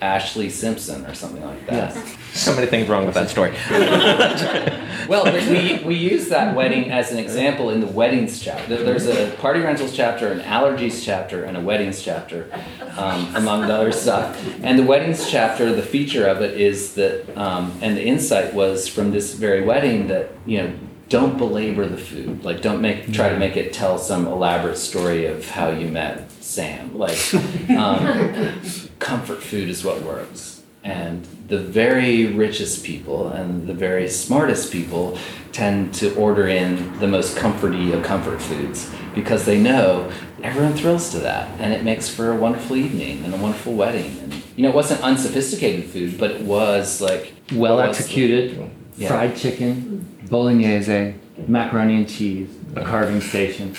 Ashlee 0.00 0.50
Simpson 0.50 1.04
or 1.06 1.14
something 1.14 1.44
like 1.44 1.66
that. 1.66 1.96
So 2.32 2.54
many 2.54 2.66
things 2.66 2.88
wrong 2.88 3.06
with 3.06 3.14
that 3.14 3.28
story. 3.28 3.54
Well, 5.08 5.24
we, 5.24 5.82
we 5.82 5.94
use 5.96 6.28
that 6.28 6.54
wedding 6.54 6.92
as 6.92 7.10
an 7.10 7.18
example 7.18 7.70
in 7.70 7.80
the 7.80 7.86
weddings 7.88 8.40
chapter. 8.40 8.76
There's 8.84 9.06
a 9.06 9.34
party 9.38 9.58
rentals 9.58 9.96
chapter, 9.96 10.30
an 10.30 10.38
allergies 10.40 11.04
chapter, 11.04 11.42
and 11.42 11.56
a 11.56 11.60
weddings 11.60 12.00
chapter, 12.00 12.48
um, 12.96 13.34
among 13.34 13.66
the 13.66 13.74
other 13.74 13.90
stuff. 13.90 14.40
And 14.62 14.78
the 14.78 14.84
weddings 14.84 15.28
chapter, 15.28 15.74
the 15.74 15.82
feature 15.82 16.28
of 16.28 16.42
it 16.42 16.60
is 16.60 16.94
that, 16.94 17.36
um, 17.36 17.76
and 17.82 17.96
the 17.96 18.04
insight 18.04 18.54
was 18.54 18.86
from 18.86 19.10
this 19.10 19.34
very 19.34 19.62
wedding 19.62 20.06
that, 20.08 20.30
you 20.46 20.58
know, 20.58 20.72
don't 21.10 21.36
belabor 21.36 21.86
the 21.86 21.98
food. 21.98 22.44
Like, 22.44 22.62
don't 22.62 22.80
make 22.80 23.12
try 23.12 23.28
to 23.28 23.36
make 23.38 23.56
it 23.56 23.72
tell 23.74 23.98
some 23.98 24.26
elaborate 24.26 24.78
story 24.78 25.26
of 25.26 25.48
how 25.50 25.70
you 25.70 25.88
met 25.88 26.30
Sam. 26.40 26.96
Like, 26.96 27.18
um, 27.76 28.58
comfort 29.00 29.42
food 29.42 29.68
is 29.68 29.84
what 29.84 30.00
works. 30.02 30.62
And 30.82 31.24
the 31.48 31.58
very 31.58 32.26
richest 32.26 32.84
people 32.84 33.28
and 33.28 33.66
the 33.66 33.74
very 33.74 34.08
smartest 34.08 34.72
people 34.72 35.18
tend 35.52 35.92
to 35.94 36.14
order 36.14 36.46
in 36.48 36.98
the 37.00 37.08
most 37.08 37.36
comforty 37.36 37.92
of 37.92 38.02
comfort 38.04 38.40
foods 38.40 38.88
because 39.14 39.44
they 39.44 39.60
know 39.60 40.10
everyone 40.44 40.72
thrills 40.74 41.10
to 41.10 41.18
that 41.18 41.50
and 41.60 41.74
it 41.74 41.82
makes 41.84 42.08
for 42.08 42.30
a 42.32 42.36
wonderful 42.36 42.76
evening 42.76 43.22
and 43.24 43.34
a 43.34 43.36
wonderful 43.36 43.74
wedding. 43.74 44.16
And 44.22 44.32
you 44.56 44.62
know, 44.62 44.70
it 44.70 44.74
wasn't 44.74 45.02
unsophisticated 45.02 45.86
food, 45.86 46.16
but 46.18 46.30
it 46.30 46.42
was 46.42 47.00
like 47.00 47.34
Well 47.52 47.80
executed, 47.80 48.70
Yeah. 48.96 49.08
fried 49.08 49.36
chicken, 49.36 50.06
bolognese, 50.30 51.14
macaroni 51.46 51.96
and 51.96 52.08
cheese, 52.08 52.48
a 52.76 52.84
carving 52.84 53.20
station, 53.20 53.74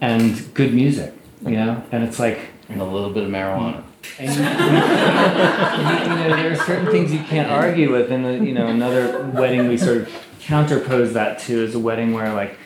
and 0.00 0.52
good 0.54 0.74
music. 0.74 1.14
You 1.42 1.56
know, 1.56 1.84
and 1.92 2.02
it's 2.02 2.18
like 2.18 2.40
and 2.68 2.80
a 2.80 2.84
little 2.84 3.10
bit 3.10 3.24
of 3.24 3.30
marijuana. 3.30 3.82
And 4.18 4.30
you, 4.30 4.36
you 6.14 6.28
know, 6.28 6.36
there 6.36 6.52
are 6.52 6.56
certain 6.56 6.86
things 6.90 7.12
you 7.12 7.20
can't 7.20 7.50
argue 7.50 7.92
with. 7.92 8.10
And 8.10 8.24
uh, 8.24 8.30
you 8.30 8.52
know, 8.52 8.66
another 8.66 9.30
wedding 9.34 9.68
we 9.68 9.76
sort 9.76 9.98
of 9.98 10.08
counterpose 10.40 11.12
that 11.12 11.38
to 11.40 11.62
is 11.62 11.74
a 11.74 11.78
wedding 11.78 12.12
where 12.12 12.32
like 12.32 12.56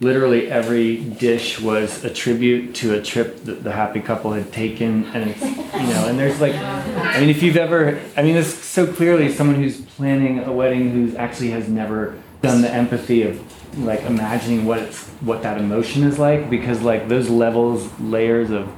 literally 0.00 0.50
every 0.50 0.96
dish 0.96 1.60
was 1.60 2.04
a 2.04 2.10
tribute 2.10 2.74
to 2.76 2.94
a 2.94 3.02
trip 3.02 3.44
that 3.44 3.64
the 3.64 3.72
happy 3.72 4.00
couple 4.00 4.32
had 4.32 4.52
taken, 4.52 5.04
and 5.06 5.30
it's 5.30 5.42
you 5.42 5.94
know, 5.94 6.06
and 6.08 6.18
there's 6.18 6.40
like, 6.40 6.54
I 6.54 7.20
mean, 7.20 7.30
if 7.30 7.42
you've 7.42 7.56
ever, 7.56 8.00
I 8.16 8.22
mean, 8.22 8.34
this 8.34 8.62
so 8.62 8.86
clearly 8.86 9.32
someone 9.32 9.56
who's 9.56 9.80
planning 9.80 10.40
a 10.40 10.52
wedding 10.52 10.90
who 10.90 11.16
actually 11.16 11.50
has 11.50 11.68
never 11.68 12.20
done 12.42 12.62
the 12.62 12.70
empathy 12.72 13.22
of 13.22 13.40
like 13.84 14.02
imagining 14.02 14.64
what 14.64 14.78
it's 14.78 15.06
what 15.20 15.42
that 15.42 15.58
emotion 15.58 16.02
is 16.02 16.18
like 16.18 16.48
because 16.50 16.82
like 16.82 17.08
those 17.08 17.28
levels 17.28 17.88
layers 18.00 18.50
of 18.50 18.68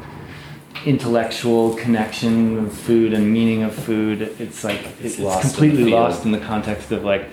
intellectual 0.87 1.75
connection 1.77 2.59
of 2.59 2.73
food 2.73 3.13
and 3.13 3.31
meaning 3.33 3.63
of 3.63 3.75
food 3.75 4.23
it's 4.39 4.65
like 4.65 4.81
it's, 5.03 5.19
lost 5.19 5.43
completely 5.43 5.85
field. 5.85 5.91
lost 5.93 6.25
in 6.25 6.33
the 6.33 6.41
context 6.41 6.91
of 6.91 7.05
like 7.05 7.29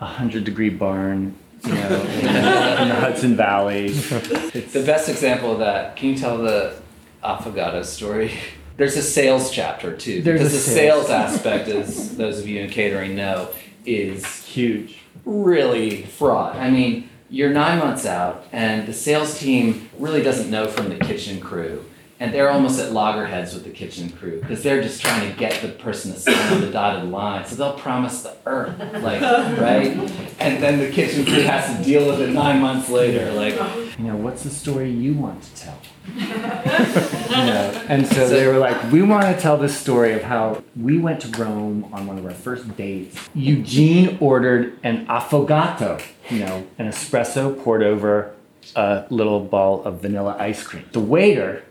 a 0.00 0.06
hundred 0.06 0.44
degree 0.44 0.68
barn 0.68 1.34
you 1.64 1.72
know 1.72 2.02
in, 2.02 2.26
in 2.26 2.88
the 2.88 2.94
hudson 2.94 3.36
valley 3.36 3.86
it's, 3.86 4.72
The 4.72 4.82
best 4.84 5.08
example 5.08 5.52
of 5.52 5.58
that, 5.60 5.94
can 5.96 6.08
you 6.10 6.16
tell 6.16 6.38
the 6.38 6.74
affogato 7.22 7.84
story? 7.84 8.32
There's 8.76 8.96
a 8.96 9.02
sales 9.02 9.50
chapter 9.52 9.96
too, 9.96 10.22
There's 10.22 10.40
because 10.40 10.54
a 10.54 10.56
the 10.56 10.62
sales. 10.62 11.06
sales 11.06 11.10
aspect, 11.10 11.68
as 11.68 12.16
those 12.16 12.40
of 12.40 12.48
you 12.48 12.62
in 12.62 12.70
catering 12.70 13.14
know, 13.14 13.50
is 13.86 14.42
huge 14.44 15.01
really 15.24 16.02
fraught. 16.04 16.56
I 16.56 16.70
mean, 16.70 17.08
you're 17.30 17.50
nine 17.50 17.78
months 17.78 18.04
out, 18.04 18.44
and 18.52 18.86
the 18.86 18.92
sales 18.92 19.38
team 19.38 19.88
really 19.98 20.22
doesn't 20.22 20.50
know 20.50 20.68
from 20.68 20.88
the 20.88 20.96
kitchen 20.96 21.40
crew. 21.40 21.84
And 22.20 22.32
they're 22.32 22.50
almost 22.50 22.78
at 22.78 22.92
loggerheads 22.92 23.52
with 23.52 23.64
the 23.64 23.70
kitchen 23.70 24.08
crew 24.10 24.40
because 24.40 24.62
they're 24.62 24.80
just 24.80 25.02
trying 25.02 25.28
to 25.28 25.36
get 25.36 25.60
the 25.60 25.66
person 25.66 26.12
to 26.12 26.20
sign 26.20 26.60
the 26.60 26.70
dotted 26.70 27.10
line. 27.10 27.44
So 27.46 27.56
they'll 27.56 27.72
promise 27.76 28.22
the 28.22 28.36
earth, 28.46 28.78
like, 29.02 29.20
right? 29.20 29.96
And 30.38 30.62
then 30.62 30.78
the 30.78 30.88
kitchen 30.92 31.24
crew 31.24 31.40
has 31.42 31.76
to 31.76 31.82
deal 31.82 32.06
with 32.06 32.20
it 32.20 32.30
nine 32.30 32.60
months 32.60 32.88
later. 32.88 33.32
Like, 33.32 33.54
you 33.98 34.04
know 34.04 34.16
what's 34.16 34.42
the 34.42 34.50
story 34.50 34.90
you 34.90 35.14
want 35.14 35.42
to 35.42 35.54
tell 35.56 35.78
you 36.16 36.26
know 36.26 37.84
and 37.88 38.06
so 38.06 38.28
they 38.28 38.46
were 38.46 38.58
like 38.58 38.90
we 38.90 39.02
want 39.02 39.24
to 39.24 39.40
tell 39.40 39.56
this 39.56 39.76
story 39.76 40.12
of 40.12 40.22
how 40.22 40.62
we 40.76 40.98
went 40.98 41.20
to 41.20 41.28
rome 41.38 41.88
on 41.92 42.06
one 42.06 42.18
of 42.18 42.24
our 42.24 42.32
first 42.32 42.76
dates 42.76 43.28
eugene 43.34 44.16
ordered 44.20 44.78
an 44.82 45.06
affogato 45.06 46.00
you 46.30 46.38
know 46.38 46.66
an 46.78 46.88
espresso 46.88 47.62
poured 47.62 47.82
over 47.82 48.34
a 48.76 49.04
little 49.10 49.40
ball 49.40 49.82
of 49.84 50.00
vanilla 50.00 50.36
ice 50.38 50.62
cream 50.62 50.84
the 50.92 51.00
waiter 51.00 51.62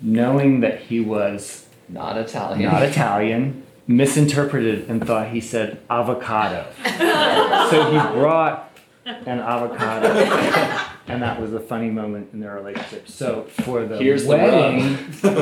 knowing 0.00 0.60
that 0.60 0.80
he 0.80 1.00
was 1.00 1.66
not 1.88 2.16
Italian. 2.16 2.70
not 2.70 2.82
Italian, 2.82 3.66
misinterpreted 3.86 4.88
and 4.88 5.04
thought 5.06 5.28
he 5.28 5.40
said 5.40 5.80
avocado. 5.90 6.66
so 7.70 7.90
he 7.90 8.18
brought 8.18 8.70
an 9.04 9.40
avocado, 9.40 10.08
and 11.06 11.22
that 11.22 11.40
was 11.40 11.52
a 11.52 11.60
funny 11.60 11.90
moment 11.90 12.30
in 12.32 12.40
their 12.40 12.54
relationship. 12.54 13.08
So 13.08 13.44
for 13.62 13.84
the 13.84 13.98
Here's 13.98 14.24
the 14.24 14.36
wedding, 14.36 14.96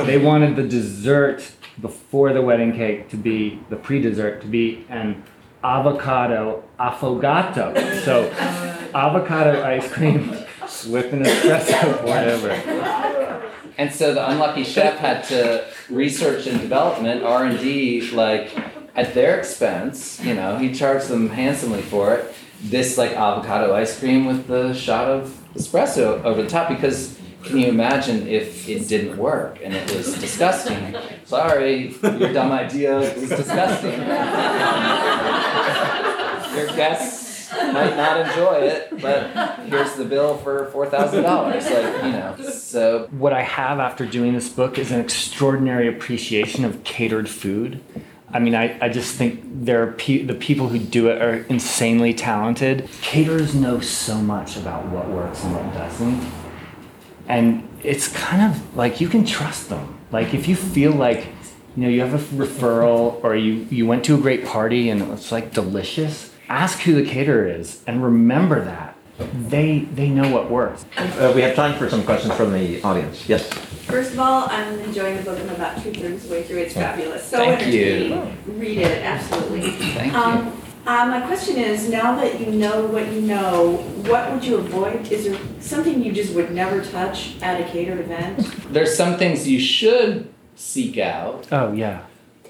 they 0.06 0.18
wanted 0.18 0.56
the 0.56 0.66
dessert 0.66 1.50
before 1.80 2.32
the 2.32 2.42
wedding 2.42 2.72
cake 2.72 3.08
to 3.10 3.16
be 3.16 3.60
the 3.68 3.76
pre-dessert 3.76 4.40
to 4.42 4.46
be 4.46 4.86
an 4.88 5.22
avocado 5.62 6.64
affogato. 6.78 8.04
So 8.04 8.30
avocado 8.94 9.62
ice 9.62 9.90
cream 9.90 10.30
with 10.88 11.12
an 11.12 11.24
espresso 11.24 12.04
it. 12.50 13.44
And 13.78 13.92
so 13.92 14.12
the 14.12 14.28
unlucky 14.28 14.64
chef 14.64 14.98
had 14.98 15.22
to 15.24 15.66
research 15.88 16.46
and 16.46 16.60
development 16.60 17.22
R 17.22 17.44
and 17.44 17.58
D 17.58 18.10
like 18.10 18.56
at 18.96 19.14
their 19.14 19.38
expense. 19.38 20.20
You 20.20 20.34
know, 20.34 20.58
he 20.58 20.74
charged 20.74 21.08
them 21.08 21.30
handsomely 21.30 21.82
for 21.82 22.14
it. 22.14 22.34
This 22.60 22.98
like 22.98 23.12
avocado 23.12 23.72
ice 23.74 23.98
cream 23.98 24.26
with 24.26 24.48
the 24.48 24.74
shot 24.74 25.08
of 25.08 25.37
espresso 25.58 26.22
over 26.24 26.42
the 26.42 26.48
top 26.48 26.68
because. 26.68 27.16
Can 27.44 27.58
you 27.58 27.68
imagine 27.68 28.26
if 28.26 28.68
it 28.68 28.88
didn't 28.88 29.16
work 29.16 29.60
and 29.62 29.72
it 29.72 29.94
was 29.94 30.18
disgusting? 30.18 30.96
Sorry, 31.24 31.94
your 32.02 32.32
dumb 32.32 32.50
idea 32.50 32.98
was 32.98 33.28
disgusting. 33.28 33.92
Your 36.56 36.66
guests 36.76 37.50
might 37.52 37.96
not 37.96 38.26
enjoy 38.26 38.54
it, 38.54 39.00
but 39.00 39.30
here's 39.68 39.94
the 39.94 40.04
bill 40.04 40.36
for 40.38 40.66
four 40.72 40.86
thousand 40.90 41.22
dollars. 41.22 41.64
Like 41.70 42.04
you 42.04 42.10
know, 42.12 42.34
so 42.50 43.06
what 43.12 43.32
I 43.32 43.42
have 43.42 43.78
after 43.78 44.04
doing 44.04 44.34
this 44.34 44.48
book 44.48 44.76
is 44.76 44.90
an 44.90 45.00
extraordinary 45.00 45.86
appreciation 45.88 46.64
of 46.64 46.82
catered 46.82 47.28
food. 47.28 47.80
I 48.30 48.40
mean, 48.40 48.54
I, 48.54 48.78
I 48.80 48.88
just 48.90 49.14
think 49.14 49.40
there 49.44 49.82
are 49.82 49.92
pe- 49.92 50.22
the 50.22 50.34
people 50.34 50.68
who 50.68 50.78
do 50.78 51.08
it 51.08 51.22
are 51.22 51.44
insanely 51.44 52.12
talented. 52.12 52.88
Caterers 53.00 53.54
know 53.54 53.80
so 53.80 54.16
much 54.18 54.56
about 54.56 54.86
what 54.86 55.08
works 55.08 55.42
and 55.44 55.54
what 55.54 55.72
doesn't. 55.72 56.30
And 57.26 57.66
it's 57.82 58.08
kind 58.08 58.42
of 58.42 58.76
like 58.76 59.00
you 59.00 59.08
can 59.08 59.24
trust 59.24 59.70
them. 59.70 59.98
Like 60.12 60.34
if 60.34 60.46
you 60.46 60.56
feel 60.56 60.92
like, 60.92 61.28
you 61.74 61.84
know, 61.84 61.88
you 61.88 62.00
have 62.02 62.14
a 62.14 62.36
referral 62.36 63.22
or 63.24 63.34
you, 63.34 63.66
you 63.70 63.86
went 63.86 64.04
to 64.06 64.14
a 64.14 64.18
great 64.18 64.44
party 64.44 64.90
and 64.90 65.00
it's 65.12 65.32
like 65.32 65.54
delicious, 65.54 66.34
ask 66.48 66.80
who 66.80 66.94
the 66.94 67.08
caterer 67.08 67.46
is 67.46 67.82
and 67.86 68.02
remember 68.02 68.62
that. 68.64 68.97
They, 69.18 69.80
they 69.80 70.08
know 70.10 70.30
what 70.32 70.50
works. 70.50 70.84
Uh, 70.96 71.32
we 71.34 71.40
have 71.42 71.54
time 71.56 71.76
for 71.78 71.88
some 71.90 72.04
questions 72.04 72.34
from 72.34 72.52
the 72.52 72.80
audience. 72.82 73.28
Yes. 73.28 73.48
First 73.52 74.12
of 74.12 74.20
all, 74.20 74.48
I'm 74.48 74.78
enjoying 74.80 75.16
the 75.16 75.22
book. 75.22 75.38
I'm 75.40 75.48
about 75.50 75.82
two 75.82 75.92
thirds 75.92 76.24
of 76.24 76.28
the 76.30 76.36
way 76.36 76.42
through. 76.44 76.58
It's 76.58 76.74
fabulous. 76.74 77.24
So 77.24 77.38
Thank 77.38 77.66
you. 77.72 78.30
Read 78.46 78.78
it, 78.78 79.02
absolutely. 79.02 79.70
Thank 79.72 80.12
you. 80.12 80.18
Um, 80.18 80.62
Uh, 80.86 81.04
my 81.06 81.20
question 81.20 81.58
is, 81.58 81.90
now 81.90 82.16
that 82.16 82.40
you 82.40 82.46
know 82.46 82.86
what 82.86 83.12
you 83.12 83.20
know, 83.20 83.76
what 84.08 84.32
would 84.32 84.42
you 84.42 84.56
avoid? 84.56 85.06
Is 85.12 85.24
there 85.26 85.38
something 85.60 86.02
you 86.02 86.12
just 86.12 86.32
would 86.34 86.50
never 86.52 86.82
touch 86.82 87.34
at 87.42 87.60
a 87.60 87.64
catered 87.64 88.00
event? 88.00 88.38
There's 88.72 88.96
some 88.96 89.18
things 89.18 89.46
you 89.46 89.60
should 89.60 90.32
seek 90.54 90.96
out. 90.96 91.46
Oh 91.52 91.72
yeah. 91.72 92.04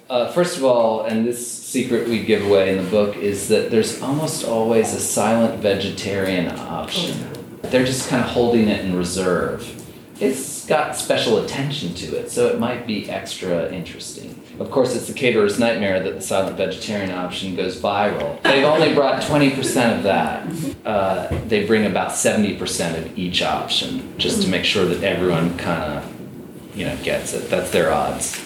Uh, 0.08 0.32
first 0.32 0.56
of 0.56 0.64
all, 0.64 1.02
and 1.02 1.26
this 1.26 1.46
secret 1.46 2.08
we 2.08 2.24
give 2.24 2.46
away 2.46 2.70
in 2.70 2.82
the 2.82 2.90
book 2.90 3.16
is 3.16 3.48
that 3.48 3.70
there's 3.70 4.00
almost 4.00 4.42
always 4.42 4.94
a 4.94 5.00
silent 5.00 5.60
vegetarian 5.60 6.48
option. 6.48 7.14
They're 7.62 7.84
just 7.84 8.08
kind 8.08 8.24
of 8.24 8.30
holding 8.30 8.68
it 8.68 8.84
in 8.84 8.96
reserve. 8.96 9.74
It's 10.18 10.64
got 10.64 10.96
special 10.96 11.44
attention 11.44 11.94
to 11.94 12.16
it, 12.16 12.30
so 12.30 12.46
it 12.46 12.58
might 12.58 12.86
be 12.86 13.10
extra 13.10 13.70
interesting. 13.70 14.42
Of 14.58 14.70
course, 14.70 14.96
it's 14.96 15.06
the 15.06 15.12
caterer's 15.12 15.58
nightmare 15.58 16.02
that 16.02 16.14
the 16.14 16.22
silent 16.22 16.56
vegetarian 16.56 17.10
option 17.10 17.54
goes 17.54 17.78
viral. 17.78 18.42
They've 18.42 18.64
only 18.64 18.94
brought 18.94 19.22
20% 19.22 19.98
of 19.98 20.02
that. 20.04 20.86
Uh, 20.86 21.28
they 21.46 21.66
bring 21.66 21.84
about 21.84 22.12
70% 22.12 22.98
of 22.98 23.18
each 23.18 23.42
option 23.42 24.18
just 24.18 24.42
to 24.42 24.48
make 24.48 24.64
sure 24.64 24.86
that 24.86 25.04
everyone 25.04 25.56
kind 25.58 25.98
of, 25.98 26.76
you 26.76 26.86
know, 26.86 26.96
gets 27.04 27.34
it. 27.34 27.50
That's 27.50 27.70
their 27.70 27.92
odds. 27.92 28.42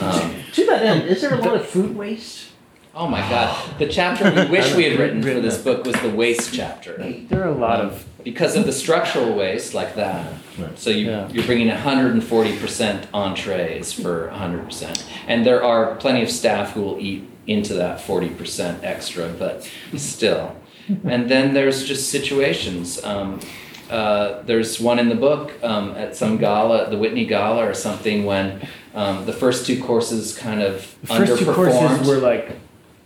Um, 0.00 0.34
To 0.52 0.66
that 0.66 0.82
end, 0.82 1.02
is 1.08 1.20
there 1.22 1.34
a 1.34 1.38
lot 1.38 1.54
of 1.56 1.66
food 1.66 1.96
waste? 1.96 2.48
Oh 2.94 3.06
my 3.06 3.20
god. 3.20 3.78
The 3.78 3.86
chapter 3.86 4.24
we 4.30 4.50
wish 4.58 4.74
we 4.74 4.84
had 4.84 4.98
written 4.98 5.22
for 5.22 5.40
this 5.40 5.58
book 5.58 5.84
was 5.86 5.94
the 6.00 6.10
waste 6.10 6.52
chapter. 6.52 6.96
There 7.28 7.42
are 7.44 7.48
a 7.48 7.54
lot 7.54 7.80
of 7.80 8.04
Because 8.24 8.56
of 8.56 8.66
the 8.66 8.72
structural 8.72 9.34
waste 9.34 9.72
like 9.72 9.94
that. 9.94 10.32
So 10.76 10.90
you, 10.90 11.06
Yeah. 11.06 11.28
you're 11.30 11.44
bringing 11.46 11.68
140% 11.68 13.06
entrees 13.14 13.92
for 13.92 14.28
100%. 14.34 15.04
And 15.28 15.46
there 15.46 15.62
are 15.62 15.94
plenty 15.96 16.22
of 16.22 16.30
staff 16.30 16.72
who 16.72 16.82
will 16.82 16.98
eat 16.98 17.22
into 17.46 17.74
that 17.74 18.00
40% 18.00 18.82
extra, 18.82 19.28
but 19.28 19.70
still. 19.96 20.56
And 21.04 21.30
then 21.30 21.54
there's 21.54 21.84
just 21.84 22.10
situations. 22.10 23.02
Um, 23.04 23.40
uh, 23.90 24.42
there's 24.42 24.80
one 24.80 24.98
in 24.98 25.08
the 25.08 25.14
book 25.14 25.52
um, 25.62 25.92
at 25.92 26.14
some 26.16 26.36
gala, 26.36 26.90
the 26.90 26.98
Whitney 26.98 27.24
Gala 27.26 27.66
or 27.66 27.72
something, 27.74 28.24
when 28.26 28.60
um, 28.94 29.26
the 29.26 29.32
first 29.32 29.66
two 29.66 29.82
courses 29.82 30.36
kind 30.36 30.62
of 30.62 30.94
The 31.02 31.06
first 31.08 31.38
two 31.38 31.52
courses 31.52 32.06
were 32.06 32.18
like 32.18 32.56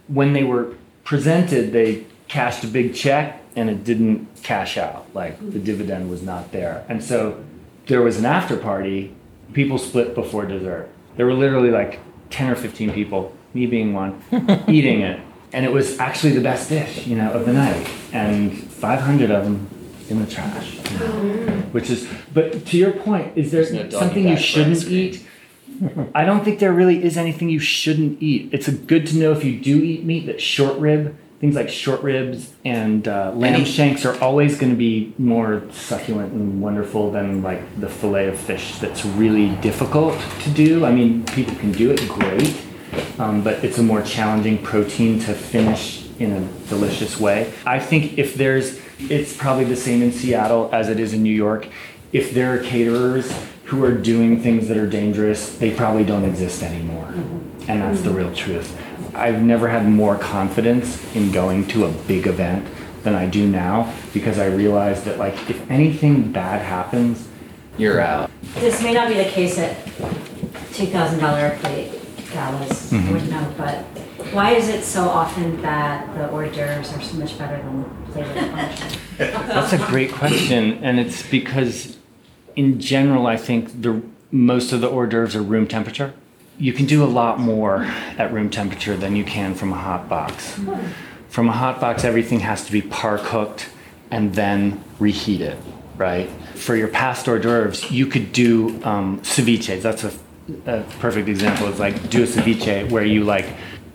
when 0.08 0.32
they 0.32 0.44
were 0.44 0.74
presented, 1.04 1.72
they 1.72 2.04
cashed 2.28 2.64
a 2.64 2.66
big 2.66 2.94
check 2.94 3.42
and 3.56 3.68
it 3.68 3.84
didn't 3.84 4.28
cash 4.42 4.76
out. 4.78 5.06
Like 5.14 5.38
the 5.52 5.58
dividend 5.58 6.08
was 6.10 6.22
not 6.22 6.52
there, 6.52 6.84
and 6.88 7.02
so 7.02 7.42
there 7.86 8.02
was 8.02 8.18
an 8.18 8.24
after 8.24 8.56
party. 8.56 9.14
People 9.52 9.76
split 9.78 10.14
before 10.14 10.46
dessert. 10.46 10.88
There 11.16 11.26
were 11.26 11.34
literally 11.34 11.70
like 11.70 12.00
ten 12.30 12.48
or 12.50 12.56
fifteen 12.56 12.90
people, 12.92 13.36
me 13.52 13.66
being 13.66 13.92
one, 13.92 14.22
eating 14.68 15.02
it, 15.02 15.20
and 15.52 15.66
it 15.66 15.72
was 15.72 15.98
actually 15.98 16.32
the 16.32 16.40
best 16.40 16.70
dish, 16.70 17.06
you 17.06 17.16
know, 17.16 17.30
of 17.32 17.44
the 17.44 17.52
night, 17.52 17.86
and 18.12 18.56
five 18.72 19.00
hundred 19.00 19.30
of 19.30 19.44
them 19.44 19.68
in 20.08 20.24
the 20.24 20.30
trash. 20.30 20.78
you 20.90 20.98
know, 20.98 21.06
Which 21.72 21.90
is, 21.90 22.08
but 22.32 22.64
to 22.66 22.76
your 22.76 22.92
point, 22.92 23.36
is 23.36 23.50
there 23.52 23.70
no 23.72 23.90
something 23.90 24.28
you 24.28 24.36
shouldn't 24.36 24.78
ice 24.78 24.84
cream. 24.84 24.96
eat? 24.96 25.26
I 26.14 26.24
don't 26.24 26.44
think 26.44 26.58
there 26.58 26.72
really 26.72 27.02
is 27.02 27.16
anything 27.16 27.48
you 27.48 27.58
shouldn't 27.58 28.22
eat. 28.22 28.50
It's 28.52 28.68
a 28.68 28.72
good 28.72 29.06
to 29.08 29.16
know 29.16 29.32
if 29.32 29.44
you 29.44 29.58
do 29.58 29.82
eat 29.82 30.04
meat 30.04 30.26
that 30.26 30.40
short 30.40 30.78
rib, 30.78 31.16
things 31.40 31.56
like 31.56 31.68
short 31.68 32.02
ribs 32.02 32.52
and 32.64 33.08
uh, 33.08 33.32
lamb 33.34 33.54
Any- 33.54 33.64
shanks 33.64 34.04
are 34.04 34.18
always 34.22 34.58
going 34.58 34.70
to 34.70 34.78
be 34.78 35.12
more 35.18 35.64
succulent 35.72 36.32
and 36.32 36.62
wonderful 36.62 37.10
than 37.10 37.42
like 37.42 37.80
the 37.80 37.88
fillet 37.88 38.28
of 38.28 38.38
fish 38.38 38.78
that's 38.78 39.04
really 39.04 39.50
difficult 39.56 40.18
to 40.42 40.50
do. 40.50 40.84
I 40.84 40.92
mean, 40.92 41.24
people 41.26 41.56
can 41.56 41.72
do 41.72 41.90
it 41.90 42.08
great, 42.08 42.62
um, 43.18 43.42
but 43.42 43.64
it's 43.64 43.78
a 43.78 43.82
more 43.82 44.02
challenging 44.02 44.62
protein 44.62 45.18
to 45.20 45.34
finish 45.34 46.08
in 46.20 46.32
a 46.32 46.68
delicious 46.68 47.18
way. 47.18 47.52
I 47.66 47.80
think 47.80 48.18
if 48.18 48.34
there's, 48.34 48.80
it's 49.00 49.36
probably 49.36 49.64
the 49.64 49.76
same 49.76 50.00
in 50.02 50.12
Seattle 50.12 50.70
as 50.72 50.88
it 50.88 51.00
is 51.00 51.12
in 51.12 51.24
New 51.24 51.34
York. 51.34 51.66
If 52.12 52.34
there 52.34 52.54
are 52.54 52.62
caterers 52.62 53.32
who 53.72 53.82
are 53.82 53.92
doing 53.94 54.38
things 54.42 54.68
that 54.68 54.76
are 54.76 54.86
dangerous, 54.86 55.56
they 55.56 55.70
probably 55.74 56.04
don't 56.04 56.26
exist 56.26 56.62
anymore. 56.62 57.06
And 57.68 57.80
that's 57.80 58.02
the 58.02 58.10
real 58.10 58.30
truth. 58.34 58.76
I've 59.14 59.40
never 59.40 59.66
had 59.68 59.88
more 59.88 60.18
confidence 60.18 61.02
in 61.14 61.32
going 61.32 61.66
to 61.68 61.86
a 61.86 61.90
big 62.06 62.26
event 62.26 62.68
than 63.02 63.14
I 63.14 63.24
do 63.26 63.48
now 63.48 63.90
because 64.12 64.38
I 64.38 64.46
realize 64.48 65.04
that 65.04 65.16
like 65.18 65.32
if 65.48 65.70
anything 65.70 66.32
bad 66.32 66.60
happens, 66.60 67.26
You're 67.78 67.98
out. 68.02 68.30
This 68.56 68.82
may 68.82 68.92
not 68.92 69.08
be 69.08 69.14
the 69.14 69.24
case 69.24 69.58
at 69.58 69.74
two 70.74 70.86
thousand 70.86 71.20
dollar 71.20 71.56
plate 71.60 71.90
galas, 72.30 72.92
Mhm. 72.92 73.10
would 73.12 73.30
know, 73.30 73.46
but 73.56 73.78
why 74.34 74.52
is 74.52 74.68
it 74.68 74.84
so 74.84 75.08
often 75.08 75.62
that 75.62 76.14
the 76.14 76.28
hors 76.28 76.50
d'oeuvres 76.54 76.92
are 76.94 77.00
so 77.00 77.16
much 77.16 77.38
better 77.38 77.56
than 77.56 77.82
the 77.82 78.12
plate 78.12 78.26
of? 78.26 79.46
That's 79.48 79.72
a 79.72 79.78
great 79.78 80.12
question, 80.12 80.78
and 80.82 81.00
it's 81.00 81.22
because, 81.22 81.96
in 82.56 82.80
general, 82.80 83.26
I 83.26 83.36
think 83.36 83.82
the 83.82 84.02
most 84.30 84.72
of 84.72 84.80
the 84.80 84.88
hors 84.88 85.06
d'oeuvres 85.06 85.36
are 85.36 85.42
room 85.42 85.66
temperature. 85.66 86.14
You 86.58 86.72
can 86.72 86.86
do 86.86 87.04
a 87.04 87.06
lot 87.06 87.38
more 87.38 87.84
at 88.18 88.32
room 88.32 88.50
temperature 88.50 88.96
than 88.96 89.16
you 89.16 89.24
can 89.24 89.54
from 89.54 89.72
a 89.72 89.76
hot 89.76 90.08
box. 90.08 90.58
From 91.28 91.48
a 91.48 91.52
hot 91.52 91.80
box, 91.80 92.04
everything 92.04 92.40
has 92.40 92.64
to 92.66 92.72
be 92.72 92.82
par 92.82 93.18
cooked 93.18 93.70
and 94.10 94.34
then 94.34 94.82
reheated, 94.98 95.56
right? 95.96 96.28
For 96.54 96.76
your 96.76 96.88
passed 96.88 97.26
hors 97.26 97.40
d'oeuvres, 97.40 97.90
you 97.90 98.06
could 98.06 98.32
do 98.32 98.82
um, 98.84 99.20
ceviches. 99.22 99.82
That's 99.82 100.04
a, 100.04 100.12
a 100.66 100.82
perfect 101.00 101.28
example. 101.28 101.68
It's 101.68 101.78
like 101.78 102.10
do 102.10 102.22
a 102.22 102.26
ceviche 102.26 102.90
where 102.90 103.04
you 103.04 103.24
like 103.24 103.46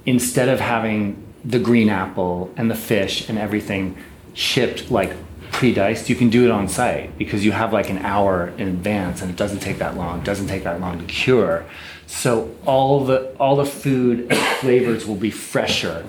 instead 0.06 0.50
of 0.50 0.60
having 0.60 1.24
the 1.46 1.60
green 1.60 1.90
apple 1.90 2.52
and 2.58 2.70
the 2.70 2.76
fish 2.76 3.30
and 3.30 3.38
everything 3.38 3.96
shipped 4.34 4.92
like 4.92 5.14
pre-diced, 5.58 6.08
you 6.08 6.16
can 6.16 6.30
do 6.30 6.46
it 6.46 6.52
on 6.52 6.68
site 6.68 7.18
because 7.18 7.44
you 7.44 7.52
have 7.52 7.74
like 7.74 7.90
an 7.90 7.98
hour 8.00 8.50
in 8.60 8.68
advance 8.68 9.24
and 9.24 9.32
it 9.32 9.36
doesn't 9.36 9.58
take 9.58 9.80
that 9.80 9.98
long. 9.98 10.20
It 10.20 10.24
doesn't 10.24 10.48
take 10.48 10.64
that 10.66 10.80
long 10.80 11.00
to 11.00 11.06
cure. 11.06 11.66
So 12.06 12.56
all 12.68 13.04
the 13.04 13.36
all 13.40 13.56
the 13.56 13.66
food 13.66 14.32
flavors 14.62 15.08
will 15.08 15.16
be 15.16 15.32
fresher 15.32 16.08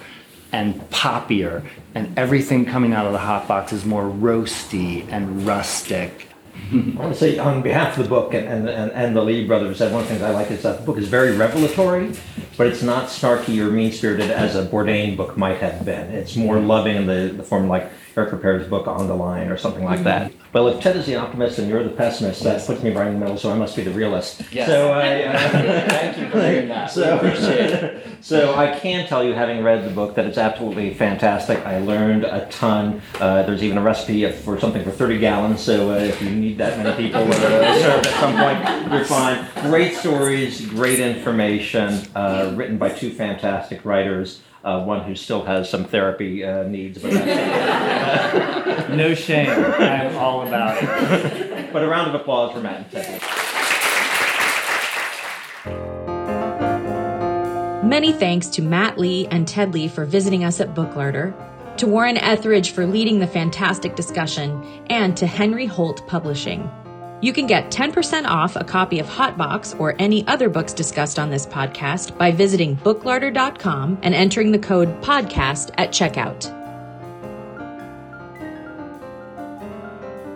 and 0.52 0.74
poppier 0.90 1.66
and 1.94 2.16
everything 2.18 2.66
coming 2.66 2.92
out 2.92 3.06
of 3.06 3.12
the 3.12 3.18
hot 3.18 3.48
box 3.48 3.72
is 3.72 3.86
more 3.86 4.04
roasty 4.04 5.10
and 5.10 5.46
rustic. 5.46 6.28
I 6.70 6.76
want 6.96 7.14
to 7.14 7.18
say 7.18 7.38
on 7.38 7.62
behalf 7.62 7.96
of 7.96 8.04
the 8.04 8.08
book 8.10 8.34
and, 8.34 8.46
and, 8.46 8.68
and, 8.68 8.92
and 8.92 9.16
the 9.16 9.22
Lee 9.22 9.46
brothers 9.46 9.78
that 9.78 9.92
one 9.92 10.02
of 10.02 10.08
the 10.08 10.14
things 10.14 10.22
I 10.22 10.30
like 10.30 10.50
is 10.50 10.62
that 10.62 10.80
the 10.80 10.84
book 10.84 10.98
is 10.98 11.08
very 11.08 11.34
revelatory, 11.34 12.12
but 12.58 12.66
it's 12.66 12.82
not 12.82 13.08
snarky 13.08 13.58
or 13.64 13.70
mean 13.70 13.92
spirited 13.92 14.30
as 14.30 14.56
a 14.56 14.66
Bourdain 14.66 15.16
book 15.16 15.38
might 15.38 15.58
have 15.58 15.86
been. 15.86 16.10
It's 16.10 16.36
more 16.36 16.56
mm-hmm. 16.56 16.66
loving 16.66 16.96
in 16.96 17.06
the, 17.06 17.32
the 17.34 17.42
form 17.42 17.68
like 17.68 17.90
Eric 18.18 18.32
Ripert's 18.32 18.68
book 18.68 18.88
On 18.88 19.06
the 19.06 19.14
Line 19.14 19.48
or 19.48 19.56
something 19.56 19.84
like 19.84 20.02
that. 20.02 20.32
Well, 20.52 20.66
if 20.66 20.82
Ted 20.82 20.96
is 20.96 21.06
the 21.06 21.14
optimist 21.14 21.60
and 21.60 21.68
you're 21.68 21.84
the 21.84 21.90
pessimist, 21.90 22.42
that 22.42 22.66
puts 22.66 22.82
me 22.82 22.90
right 22.90 23.06
in 23.06 23.14
the 23.14 23.20
middle, 23.20 23.36
so 23.36 23.52
I 23.52 23.54
must 23.56 23.76
be 23.76 23.84
the 23.84 23.92
realist. 23.92 24.42
Yes. 24.50 24.66
So 24.66 24.90
I, 24.90 25.22
uh, 25.24 25.88
Thank 25.88 26.18
you 26.18 26.28
for 26.30 26.38
that. 26.38 26.90
So, 26.90 27.16
appreciate 27.16 27.70
it. 27.70 28.06
so 28.20 28.56
I 28.56 28.76
can 28.76 29.06
tell 29.06 29.22
you, 29.22 29.34
having 29.34 29.62
read 29.62 29.84
the 29.84 29.90
book, 29.90 30.16
that 30.16 30.26
it's 30.26 30.36
absolutely 30.36 30.94
fantastic. 30.94 31.64
I 31.64 31.78
learned 31.78 32.24
a 32.24 32.46
ton. 32.50 33.00
Uh, 33.20 33.44
there's 33.44 33.62
even 33.62 33.78
a 33.78 33.82
recipe 33.82 34.28
for 34.32 34.58
something 34.58 34.82
for 34.82 34.90
30 34.90 35.20
gallons. 35.20 35.60
So 35.60 35.92
uh, 35.92 35.94
if 35.94 36.20
you 36.20 36.30
need 36.30 36.58
that 36.58 36.76
many 36.76 36.96
people 37.04 37.20
uh, 37.22 37.78
served 37.78 38.06
at 38.08 38.14
some 38.18 38.36
point, 38.36 38.92
you're 38.92 39.04
fine. 39.04 39.46
Great 39.70 39.94
stories, 39.94 40.66
great 40.66 40.98
information, 40.98 42.02
uh, 42.16 42.52
written 42.56 42.78
by 42.78 42.88
two 42.88 43.12
fantastic 43.12 43.84
writers. 43.84 44.40
Uh, 44.64 44.82
one 44.84 45.04
who 45.04 45.14
still 45.14 45.44
has 45.44 45.70
some 45.70 45.84
therapy 45.84 46.44
uh, 46.44 46.64
needs, 46.64 47.00
but, 47.00 47.12
that's- 47.12 48.88
No 48.96 49.14
shame. 49.14 49.48
I'm 49.48 50.16
all 50.16 50.46
about 50.46 50.82
it. 50.82 51.72
but 51.72 51.84
a 51.84 51.88
round 51.88 52.12
of 52.12 52.20
applause 52.20 52.52
for 52.52 52.60
Matt 52.60 52.80
and 52.80 52.90
Ted. 52.90 53.22
Many 57.84 58.12
thanks 58.12 58.48
to 58.48 58.62
Matt 58.62 58.98
Lee 58.98 59.26
and 59.28 59.46
Ted 59.46 59.72
Lee 59.72 59.88
for 59.88 60.04
visiting 60.04 60.44
us 60.44 60.60
at 60.60 60.74
Booklarder, 60.74 61.32
to 61.78 61.86
Warren 61.86 62.16
Etheredge 62.16 62.72
for 62.72 62.84
leading 62.86 63.20
the 63.20 63.26
fantastic 63.26 63.94
discussion, 63.94 64.62
and 64.88 65.16
to 65.16 65.26
Henry 65.26 65.66
Holt 65.66 66.06
Publishing. 66.08 66.68
You 67.20 67.32
can 67.32 67.48
get 67.48 67.72
10% 67.72 68.26
off 68.26 68.54
a 68.54 68.62
copy 68.62 69.00
of 69.00 69.06
Hotbox 69.06 69.78
or 69.80 69.96
any 69.98 70.24
other 70.28 70.48
books 70.48 70.72
discussed 70.72 71.18
on 71.18 71.30
this 71.30 71.46
podcast 71.46 72.16
by 72.16 72.30
visiting 72.30 72.76
booklarder.com 72.76 73.98
and 74.02 74.14
entering 74.14 74.52
the 74.52 74.58
code 74.58 74.88
PODCAST 75.02 75.70
at 75.78 75.90
checkout. 75.90 76.54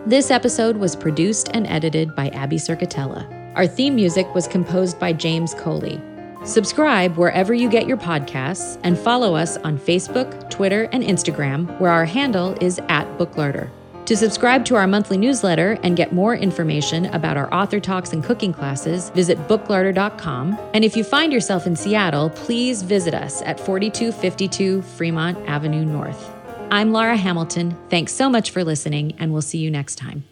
This 0.06 0.32
episode 0.32 0.76
was 0.76 0.96
produced 0.96 1.50
and 1.54 1.68
edited 1.68 2.16
by 2.16 2.30
Abby 2.30 2.56
Circatella. 2.56 3.54
Our 3.54 3.68
theme 3.68 3.94
music 3.94 4.34
was 4.34 4.48
composed 4.48 4.98
by 4.98 5.12
James 5.12 5.54
Coley. 5.54 6.00
Subscribe 6.44 7.16
wherever 7.16 7.54
you 7.54 7.68
get 7.68 7.86
your 7.86 7.96
podcasts 7.96 8.80
and 8.82 8.98
follow 8.98 9.36
us 9.36 9.56
on 9.58 9.78
Facebook, 9.78 10.50
Twitter, 10.50 10.88
and 10.90 11.04
Instagram, 11.04 11.78
where 11.78 11.92
our 11.92 12.04
handle 12.04 12.56
is 12.60 12.80
at 12.88 13.06
Booklarder. 13.16 13.70
To 14.06 14.16
subscribe 14.16 14.64
to 14.64 14.74
our 14.74 14.86
monthly 14.86 15.16
newsletter 15.16 15.78
and 15.84 15.96
get 15.96 16.12
more 16.12 16.34
information 16.34 17.06
about 17.06 17.36
our 17.36 17.52
author 17.54 17.78
talks 17.78 18.12
and 18.12 18.22
cooking 18.22 18.52
classes, 18.52 19.10
visit 19.10 19.38
booklarder.com. 19.46 20.58
And 20.74 20.84
if 20.84 20.96
you 20.96 21.04
find 21.04 21.32
yourself 21.32 21.66
in 21.66 21.76
Seattle, 21.76 22.30
please 22.30 22.82
visit 22.82 23.14
us 23.14 23.42
at 23.42 23.60
4252 23.60 24.82
Fremont 24.82 25.38
Avenue 25.48 25.84
North. 25.84 26.30
I'm 26.72 26.90
Laura 26.90 27.16
Hamilton. 27.16 27.76
Thanks 27.90 28.12
so 28.12 28.28
much 28.28 28.50
for 28.50 28.64
listening, 28.64 29.14
and 29.18 29.32
we'll 29.32 29.42
see 29.42 29.58
you 29.58 29.70
next 29.70 29.96
time. 29.96 30.24